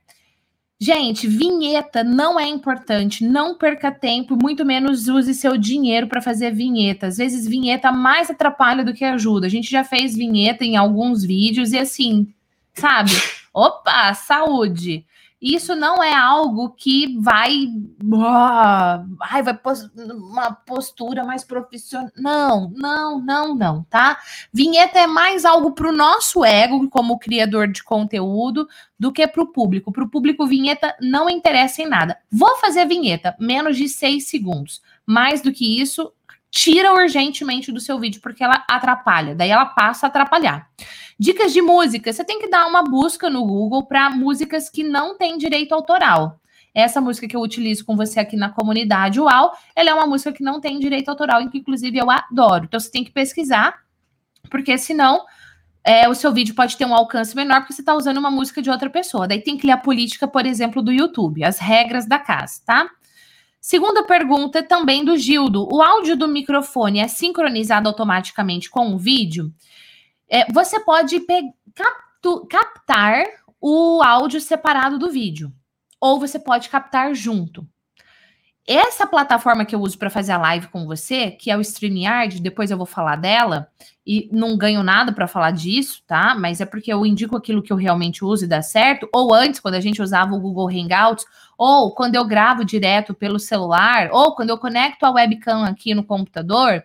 [0.82, 6.52] Gente, vinheta não é importante, não perca tempo, muito menos use seu dinheiro para fazer
[6.54, 7.08] vinheta.
[7.08, 9.46] Às vezes, vinheta mais atrapalha do que ajuda.
[9.46, 12.34] A gente já fez vinheta em alguns vídeos e assim,
[12.74, 13.12] sabe?
[13.54, 15.06] Opa, saúde!
[15.42, 17.66] Isso não é algo que vai,
[18.04, 22.12] uh, ai, vai pos uma postura mais profissional.
[22.18, 24.20] Não, não, não, não, tá?
[24.52, 28.68] Vinheta é mais algo para o nosso ego como criador de conteúdo
[29.00, 29.94] do que para o público.
[29.94, 32.18] Para o público, vinheta não interessa em nada.
[32.30, 34.82] Vou fazer vinheta, menos de seis segundos.
[35.06, 36.12] Mais do que isso,
[36.52, 40.68] tira urgentemente do seu vídeo, porque ela atrapalha, daí ela passa a atrapalhar.
[41.20, 45.18] Dicas de música: você tem que dar uma busca no Google para músicas que não
[45.18, 46.40] têm direito autoral.
[46.74, 50.32] Essa música que eu utilizo com você aqui na comunidade UAU, ela é uma música
[50.32, 52.66] que não tem direito autoral, e que inclusive eu adoro.
[52.66, 53.76] Então você tem que pesquisar,
[54.50, 55.26] porque senão
[55.84, 58.62] é, o seu vídeo pode ter um alcance menor porque você está usando uma música
[58.62, 59.28] de outra pessoa.
[59.28, 62.90] Daí tem que ler a política, por exemplo, do YouTube, as regras da casa, tá?
[63.60, 65.68] Segunda pergunta também do Gildo.
[65.70, 69.52] O áudio do microfone é sincronizado automaticamente com o vídeo?
[70.30, 71.20] É, você pode
[72.50, 73.26] captar
[73.60, 75.52] o áudio separado do vídeo.
[76.00, 77.68] Ou você pode captar junto.
[78.72, 82.40] Essa plataforma que eu uso para fazer a live com você, que é o StreamYard,
[82.40, 83.68] depois eu vou falar dela,
[84.06, 86.36] e não ganho nada para falar disso, tá?
[86.36, 89.10] Mas é porque eu indico aquilo que eu realmente uso e dá certo.
[89.12, 91.26] Ou antes, quando a gente usava o Google Hangouts,
[91.58, 96.04] ou quando eu gravo direto pelo celular, ou quando eu conecto a webcam aqui no
[96.04, 96.84] computador,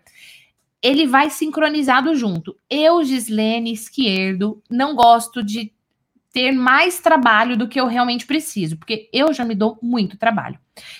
[0.84, 2.54] ele vai sincronizado junto.
[2.68, 5.72] Eu, Gislene Esquerdo, não gosto de
[6.30, 10.58] ter mais trabalho do que eu realmente preciso, porque eu já me dou muito trabalho.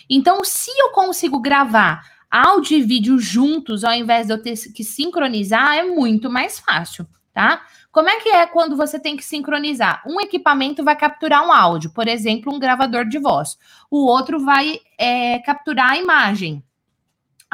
[0.08, 4.82] Então, se eu consigo gravar áudio e vídeo juntos, ao invés de eu ter que
[4.82, 7.60] sincronizar, é muito mais fácil, tá?
[7.92, 10.02] Como é que é quando você tem que sincronizar?
[10.06, 13.58] Um equipamento vai capturar um áudio, por exemplo, um gravador de voz.
[13.90, 16.64] O outro vai é, capturar a imagem.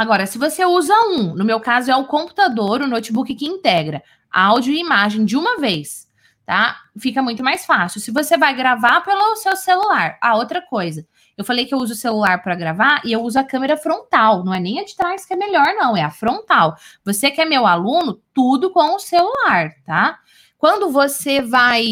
[0.00, 4.02] Agora, se você usa um, no meu caso é o computador, o notebook que integra
[4.32, 6.08] áudio e imagem de uma vez,
[6.46, 6.74] tá?
[6.98, 8.00] Fica muito mais fácil.
[8.00, 11.06] Se você vai gravar pelo seu celular, a ah, outra coisa.
[11.36, 14.42] Eu falei que eu uso o celular para gravar e eu uso a câmera frontal,
[14.42, 16.76] não é nem a de trás que é melhor, não, é a frontal.
[17.04, 20.18] Você que é meu aluno, tudo com o celular, tá?
[20.56, 21.84] Quando você vai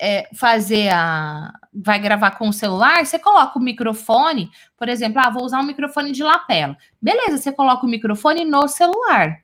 [0.00, 1.52] é, fazer a.
[1.72, 5.66] vai gravar com o celular, você coloca o microfone, por exemplo, ah, vou usar um
[5.66, 6.76] microfone de lapela.
[7.00, 9.38] Beleza, você coloca o microfone no celular.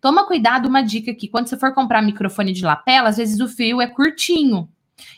[0.00, 1.28] Toma cuidado, uma dica aqui.
[1.28, 4.68] Quando você for comprar microfone de lapela, às vezes o fio é curtinho.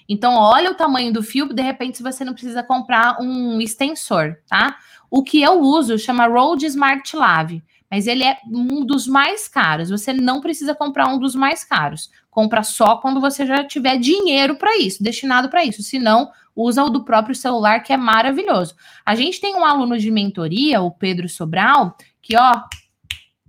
[0.08, 4.76] Então, olha o tamanho do fio, de repente, você não precisa comprar um extensor, tá?
[5.10, 9.88] O que eu uso chama Rode Smart Lave, mas ele é um dos mais caros.
[9.90, 12.10] Você não precisa comprar um dos mais caros.
[12.34, 15.84] Compra só quando você já tiver dinheiro para isso, destinado para isso.
[15.84, 18.74] Se não, usa o do próprio celular, que é maravilhoso.
[19.06, 22.64] A gente tem um aluno de mentoria, o Pedro Sobral, que, ó,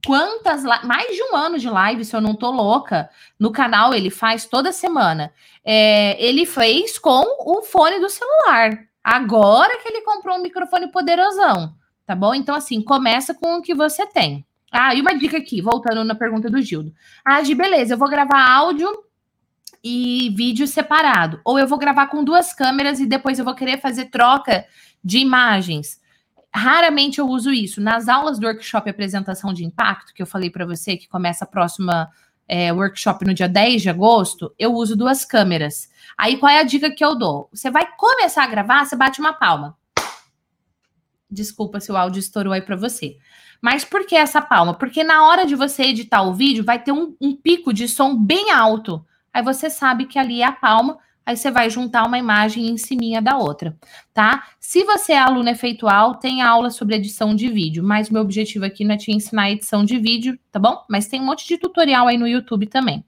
[0.05, 3.09] quantas mais de um ano de live, se eu não tô louca,
[3.39, 5.33] no canal ele faz toda semana.
[5.63, 8.85] É, ele fez com o fone do celular.
[9.03, 11.73] Agora que ele comprou um microfone poderosão,
[12.05, 12.35] tá bom?
[12.35, 14.45] Então, assim, começa com o que você tem.
[14.77, 16.93] Ah, e uma dica aqui, voltando na pergunta do Gildo.
[17.23, 18.89] Ah, de beleza, eu vou gravar áudio
[19.81, 21.39] e vídeo separado.
[21.45, 24.65] Ou eu vou gravar com duas câmeras e depois eu vou querer fazer troca
[25.01, 26.01] de imagens.
[26.53, 27.79] Raramente eu uso isso.
[27.79, 31.47] Nas aulas do workshop Apresentação de Impacto, que eu falei para você, que começa a
[31.47, 32.09] próxima
[32.45, 35.89] é, workshop no dia 10 de agosto, eu uso duas câmeras.
[36.17, 37.49] Aí qual é a dica que eu dou?
[37.53, 39.77] Você vai começar a gravar, você bate uma palma.
[41.29, 43.17] Desculpa se o áudio estourou aí para você.
[43.65, 44.75] Mas por que essa palma?
[44.75, 48.15] Porque na hora de você editar o vídeo, vai ter um, um pico de som
[48.15, 49.03] bem alto.
[49.33, 52.77] Aí você sabe que ali é a palma aí você vai juntar uma imagem em
[52.77, 53.75] cima da outra,
[54.13, 54.49] tá?
[54.59, 58.85] Se você é aluno efeitual, tem aula sobre edição de vídeo, mas meu objetivo aqui
[58.85, 60.85] não é te ensinar edição de vídeo, tá bom?
[60.87, 63.03] Mas tem um monte de tutorial aí no YouTube também.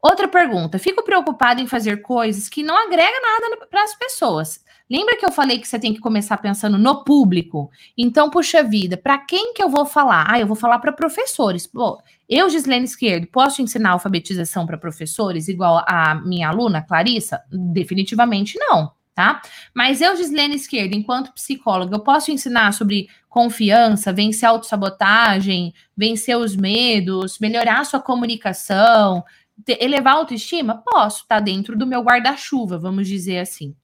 [0.00, 4.64] Outra pergunta: fico preocupada em fazer coisas que não agrega nada para as pessoas.
[4.90, 7.70] Lembra que eu falei que você tem que começar pensando no público?
[7.96, 10.26] Então, puxa vida, para quem que eu vou falar?
[10.28, 11.66] Ah, eu vou falar para professores.
[11.66, 17.42] Pô, eu, Gislene Esquerdo, posso ensinar alfabetização para professores igual a minha aluna, Clarissa?
[17.50, 19.42] Definitivamente não, tá?
[19.74, 26.36] Mas eu, Gislene Esquerdo, enquanto psicóloga, eu posso ensinar sobre confiança, vencer a autossabotagem, vencer
[26.36, 29.22] os medos, melhorar a sua comunicação,
[29.66, 30.82] elevar a autoestima?
[30.82, 33.76] Posso, tá dentro do meu guarda-chuva, vamos dizer assim.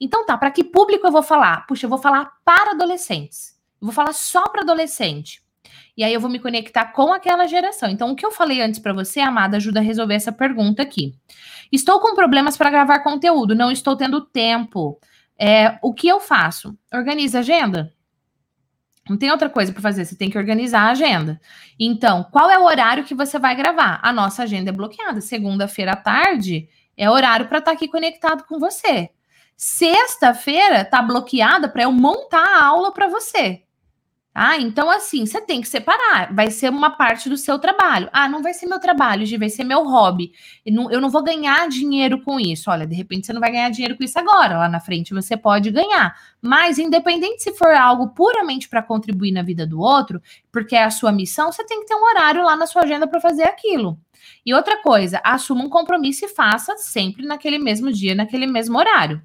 [0.00, 1.66] Então tá, para que público eu vou falar?
[1.66, 3.56] Puxa, eu vou falar para adolescentes.
[3.80, 5.42] Eu vou falar só para adolescente.
[5.96, 7.88] E aí eu vou me conectar com aquela geração.
[7.88, 11.14] Então, o que eu falei antes para você, amada, ajuda a resolver essa pergunta aqui.
[11.72, 15.00] Estou com problemas para gravar conteúdo, não estou tendo tempo.
[15.38, 16.76] É, o que eu faço?
[16.92, 17.92] Organiza a agenda.
[19.08, 21.40] Não tem outra coisa para fazer, você tem que organizar a agenda.
[21.78, 24.00] Então, qual é o horário que você vai gravar?
[24.02, 25.20] A nossa agenda é bloqueada.
[25.20, 29.10] Segunda-feira à tarde é horário para estar tá aqui conectado com você.
[29.56, 33.62] Sexta-feira tá bloqueada para eu montar a aula para você.
[34.38, 36.30] Ah, então assim, você tem que separar.
[36.34, 38.10] Vai ser uma parte do seu trabalho.
[38.12, 40.30] Ah, não vai ser meu trabalho, vai ser meu hobby.
[40.64, 42.70] Eu não, eu não vou ganhar dinheiro com isso.
[42.70, 44.58] Olha, de repente você não vai ganhar dinheiro com isso agora.
[44.58, 46.14] Lá na frente você pode ganhar.
[46.42, 50.20] Mas, independente se for algo puramente para contribuir na vida do outro,
[50.52, 53.08] porque é a sua missão, você tem que ter um horário lá na sua agenda
[53.08, 53.98] para fazer aquilo.
[54.44, 59.22] E outra coisa, assuma um compromisso e faça sempre naquele mesmo dia, naquele mesmo horário.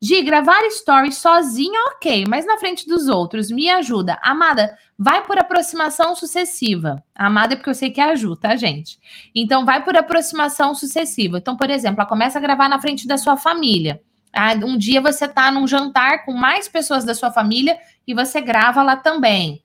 [0.00, 4.16] Gi, gravar stories sozinha, ok, mas na frente dos outros, me ajuda.
[4.22, 7.02] Amada, vai por aproximação sucessiva.
[7.12, 8.96] Amada é porque eu sei que é ajuda, tá, gente?
[9.34, 11.38] Então, vai por aproximação sucessiva.
[11.38, 14.00] Então, por exemplo, ela começa a gravar na frente da sua família.
[14.32, 17.76] Ah, um dia você tá num jantar com mais pessoas da sua família
[18.06, 19.64] e você grava lá também.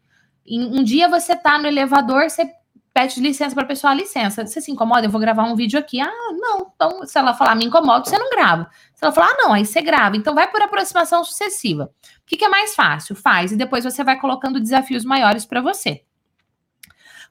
[0.49, 2.49] Um dia você tá no elevador, você
[2.93, 5.99] pede licença para a pessoa, licença, você se incomoda, eu vou gravar um vídeo aqui.
[5.99, 6.71] Ah, não.
[6.75, 8.69] Então, se ela falar, me incomoda, você não grava.
[8.93, 10.15] Se ela falar, ah, não, aí você grava.
[10.15, 11.85] Então, vai por aproximação sucessiva.
[11.85, 13.15] O que, que é mais fácil?
[13.15, 16.03] Faz, e depois você vai colocando desafios maiores para você.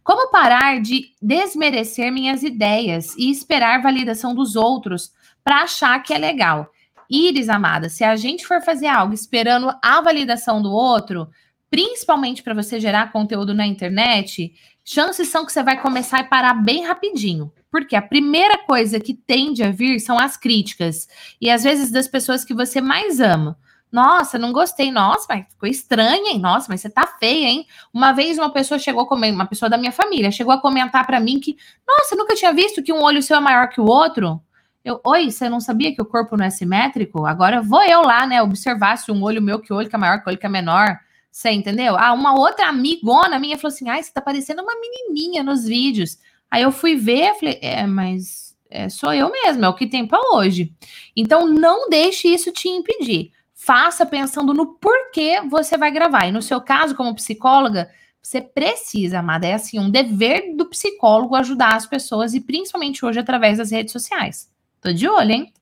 [0.02, 5.12] Como parar de desmerecer minhas ideias e esperar validação dos outros
[5.44, 6.68] para achar que é legal?
[7.08, 11.28] Iris, amada, se a gente for fazer algo esperando a validação do outro,
[11.72, 14.52] principalmente para você gerar conteúdo na internet,
[14.84, 17.50] chances são que você vai começar e parar bem rapidinho.
[17.70, 21.08] Porque a primeira coisa que tende a vir são as críticas.
[21.40, 23.56] E às vezes das pessoas que você mais ama.
[23.90, 24.92] Nossa, não gostei.
[24.92, 26.38] Nossa, mas ficou estranha, hein?
[26.38, 27.66] Nossa, mas você tá feia, hein?
[27.90, 31.40] Uma vez uma pessoa chegou uma pessoa da minha família chegou a comentar para mim
[31.40, 31.56] que,
[31.88, 34.38] nossa, nunca tinha visto que um olho seu é maior que o outro.
[34.84, 37.24] Eu, oi, você não sabia que o corpo não é simétrico?
[37.24, 40.22] Agora vou eu lá, né, observar se um olho meu que olho que é maior
[40.22, 40.98] que olho que é menor.
[41.32, 41.96] Você entendeu?
[41.98, 46.18] Ah, uma outra amigona minha falou assim: ai, você tá parecendo uma menininha nos vídeos.
[46.48, 50.06] Aí eu fui ver, falei, é, mas é, sou eu mesmo, é o que tem
[50.06, 50.72] para hoje.
[51.16, 53.32] Então não deixe isso te impedir
[53.64, 56.26] faça pensando no porquê você vai gravar.
[56.26, 57.88] E no seu caso, como psicóloga,
[58.20, 59.46] você precisa, amada.
[59.46, 63.92] É assim, um dever do psicólogo ajudar as pessoas, e principalmente hoje através das redes
[63.92, 64.50] sociais.
[64.80, 65.52] Tô de olho, hein?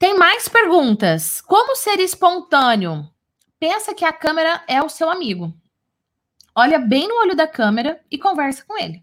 [0.00, 1.40] Tem mais perguntas.
[1.40, 3.08] Como ser espontâneo?
[3.66, 5.50] Pensa que a câmera é o seu amigo.
[6.54, 9.02] Olha bem no olho da câmera e conversa com ele.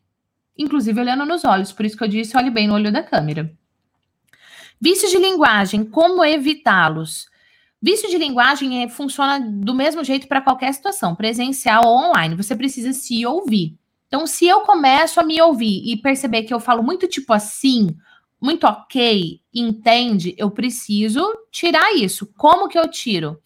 [0.55, 3.51] Inclusive olhando nos olhos, por isso que eu disse olhe bem no olho da câmera.
[4.79, 7.27] Vícios de linguagem, como evitá-los?
[7.81, 12.35] Vício de linguagem é, funciona do mesmo jeito para qualquer situação, presencial ou online.
[12.35, 13.75] Você precisa se ouvir.
[14.07, 17.97] Então, se eu começo a me ouvir e perceber que eu falo muito tipo assim,
[18.39, 22.31] muito ok, entende, eu preciso tirar isso.
[22.37, 23.41] Como que eu tiro?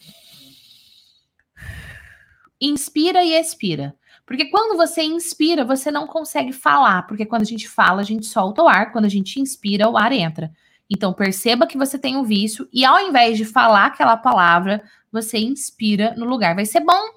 [2.60, 3.96] Inspira e expira.
[4.26, 7.04] Porque quando você inspira, você não consegue falar.
[7.04, 8.92] Porque quando a gente fala, a gente solta o ar.
[8.92, 10.52] Quando a gente inspira, o ar entra.
[10.90, 15.38] Então, perceba que você tem um vício e ao invés de falar aquela palavra, você
[15.38, 16.56] inspira no lugar.
[16.56, 17.16] Vai ser bom.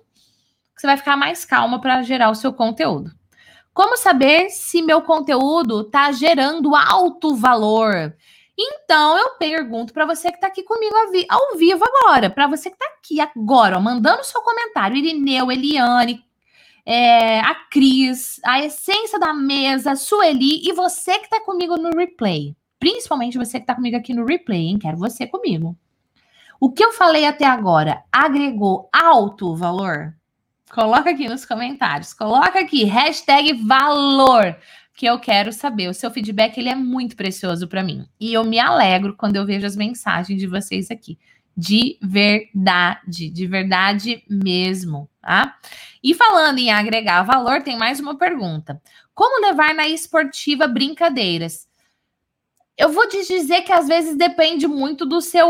[0.76, 3.10] Você vai ficar mais calma para gerar o seu conteúdo.
[3.74, 8.14] Como saber se meu conteúdo está gerando alto valor?
[8.58, 10.94] Então, eu pergunto para você que está aqui comigo
[11.28, 16.24] ao vivo agora, para você que está aqui agora, ó, mandando seu comentário, Irineu, Eliane,
[16.84, 22.56] é, a Cris, a essência da mesa, Sueli e você que está comigo no replay.
[22.80, 24.78] Principalmente você que está comigo aqui no replay, hein?
[24.78, 25.76] Quero você comigo.
[26.60, 30.16] O que eu falei até agora agregou alto valor?
[30.70, 32.12] Coloca aqui nos comentários.
[32.12, 34.56] Coloca aqui, hashtag valor,
[34.98, 35.88] que eu quero saber.
[35.88, 38.04] O seu feedback ele é muito precioso para mim.
[38.18, 41.16] E eu me alegro quando eu vejo as mensagens de vocês aqui.
[41.56, 45.56] De verdade, de verdade mesmo, tá?
[46.02, 48.82] E falando em agregar valor, tem mais uma pergunta.
[49.14, 51.68] Como levar na esportiva brincadeiras?
[52.76, 55.48] Eu vou te dizer que às vezes depende muito do seu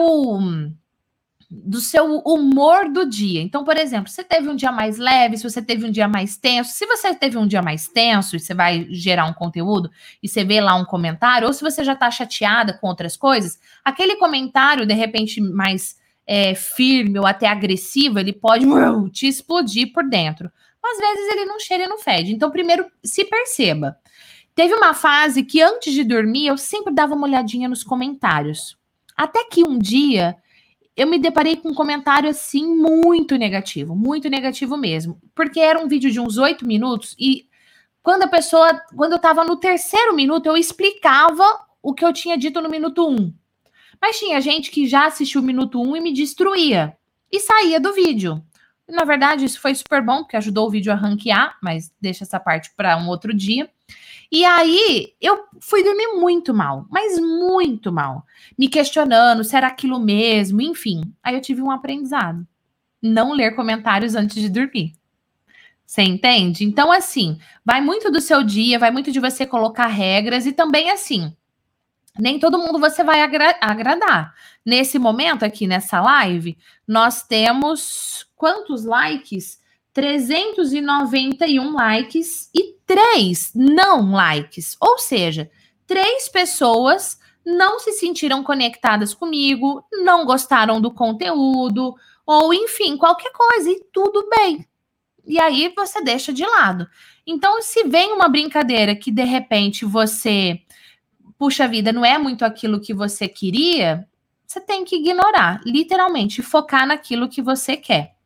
[1.50, 3.40] do seu humor do dia.
[3.40, 6.36] Então, por exemplo, você teve um dia mais leve, se você teve um dia mais
[6.36, 9.90] tenso, se você teve um dia mais tenso e você vai gerar um conteúdo
[10.22, 13.58] e você vê lá um comentário, ou se você já tá chateada com outras coisas,
[13.82, 15.96] aquele comentário, de repente, mais
[16.26, 20.52] é, firme ou até agressivo, ele pode uh, te explodir por dentro.
[20.84, 22.32] Às vezes ele não cheira e não fede.
[22.32, 23.96] Então, primeiro, se perceba.
[24.54, 28.76] Teve uma fase que antes de dormir eu sempre dava uma olhadinha nos comentários.
[29.16, 30.36] Até que um dia
[30.98, 35.86] eu me deparei com um comentário assim muito negativo, muito negativo mesmo, porque era um
[35.86, 37.46] vídeo de uns oito minutos e
[38.02, 41.44] quando a pessoa, quando eu estava no terceiro minuto, eu explicava
[41.80, 43.32] o que eu tinha dito no minuto um.
[44.02, 46.96] Mas tinha gente que já assistiu o minuto um e me destruía
[47.30, 48.42] e saía do vídeo.
[48.88, 52.40] Na verdade, isso foi super bom, porque ajudou o vídeo a ranquear, mas deixa essa
[52.40, 53.70] parte para um outro dia.
[54.30, 58.24] E aí eu fui dormir muito mal, mas muito mal,
[58.58, 61.00] me questionando se era aquilo mesmo, enfim.
[61.22, 62.46] Aí eu tive um aprendizado:
[63.02, 64.92] não ler comentários antes de dormir.
[65.86, 66.64] Você entende?
[66.66, 70.90] Então, assim, vai muito do seu dia, vai muito de você colocar regras e também
[70.90, 71.34] assim.
[72.18, 74.34] Nem todo mundo você vai agra agradar.
[74.66, 79.58] Nesse momento aqui nessa live, nós temos quantos likes?
[79.98, 84.76] 391 likes e três não likes.
[84.80, 85.50] Ou seja,
[85.88, 93.72] três pessoas não se sentiram conectadas comigo, não gostaram do conteúdo, ou enfim, qualquer coisa,
[93.72, 94.64] e tudo bem.
[95.26, 96.86] E aí você deixa de lado.
[97.26, 100.60] Então, se vem uma brincadeira que de repente você,
[101.36, 104.06] puxa vida, não é muito aquilo que você queria,
[104.46, 108.16] você tem que ignorar, literalmente, focar naquilo que você quer.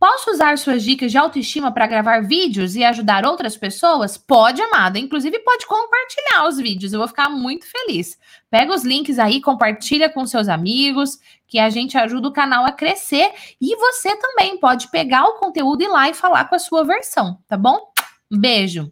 [0.00, 4.16] Posso usar suas dicas de autoestima para gravar vídeos e ajudar outras pessoas?
[4.16, 4.98] Pode, amada.
[4.98, 6.94] Inclusive, pode compartilhar os vídeos.
[6.94, 8.18] Eu vou ficar muito feliz.
[8.50, 12.72] Pega os links aí, compartilha com seus amigos, que a gente ajuda o canal a
[12.72, 13.30] crescer.
[13.60, 16.82] E você também pode pegar o conteúdo e ir lá e falar com a sua
[16.82, 17.92] versão, tá bom?
[18.32, 18.90] Beijo.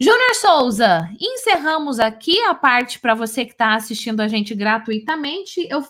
[0.00, 5.66] Júnior Souza, encerramos aqui a parte para você que está assistindo a gente gratuitamente.
[5.68, 5.84] Eu,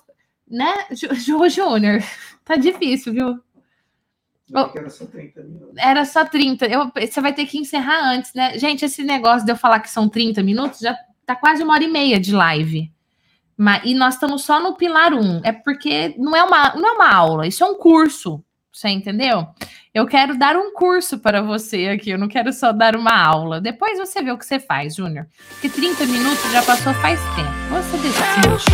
[0.49, 2.03] né, Júnior,
[2.47, 3.52] tá difícil, viu?
[4.55, 5.75] Era só 30 minutos.
[5.77, 6.67] Era só 30.
[6.67, 8.59] Eu, você vai ter que encerrar antes, né?
[8.59, 11.85] Gente, esse negócio de eu falar que são 30 minutos já tá quase uma hora
[11.85, 12.93] e meia de live.
[13.57, 15.41] Mas, e nós estamos só no pilar 1.
[15.45, 18.43] É porque não é, uma, não é uma aula, isso é um curso.
[18.73, 19.47] Você entendeu?
[19.93, 23.61] Eu quero dar um curso para você aqui, eu não quero só dar uma aula.
[23.61, 25.27] Depois você vê o que você faz, Júnior.
[25.51, 27.53] Porque 30 minutos já passou faz tempo.
[27.71, 28.73] Você decide.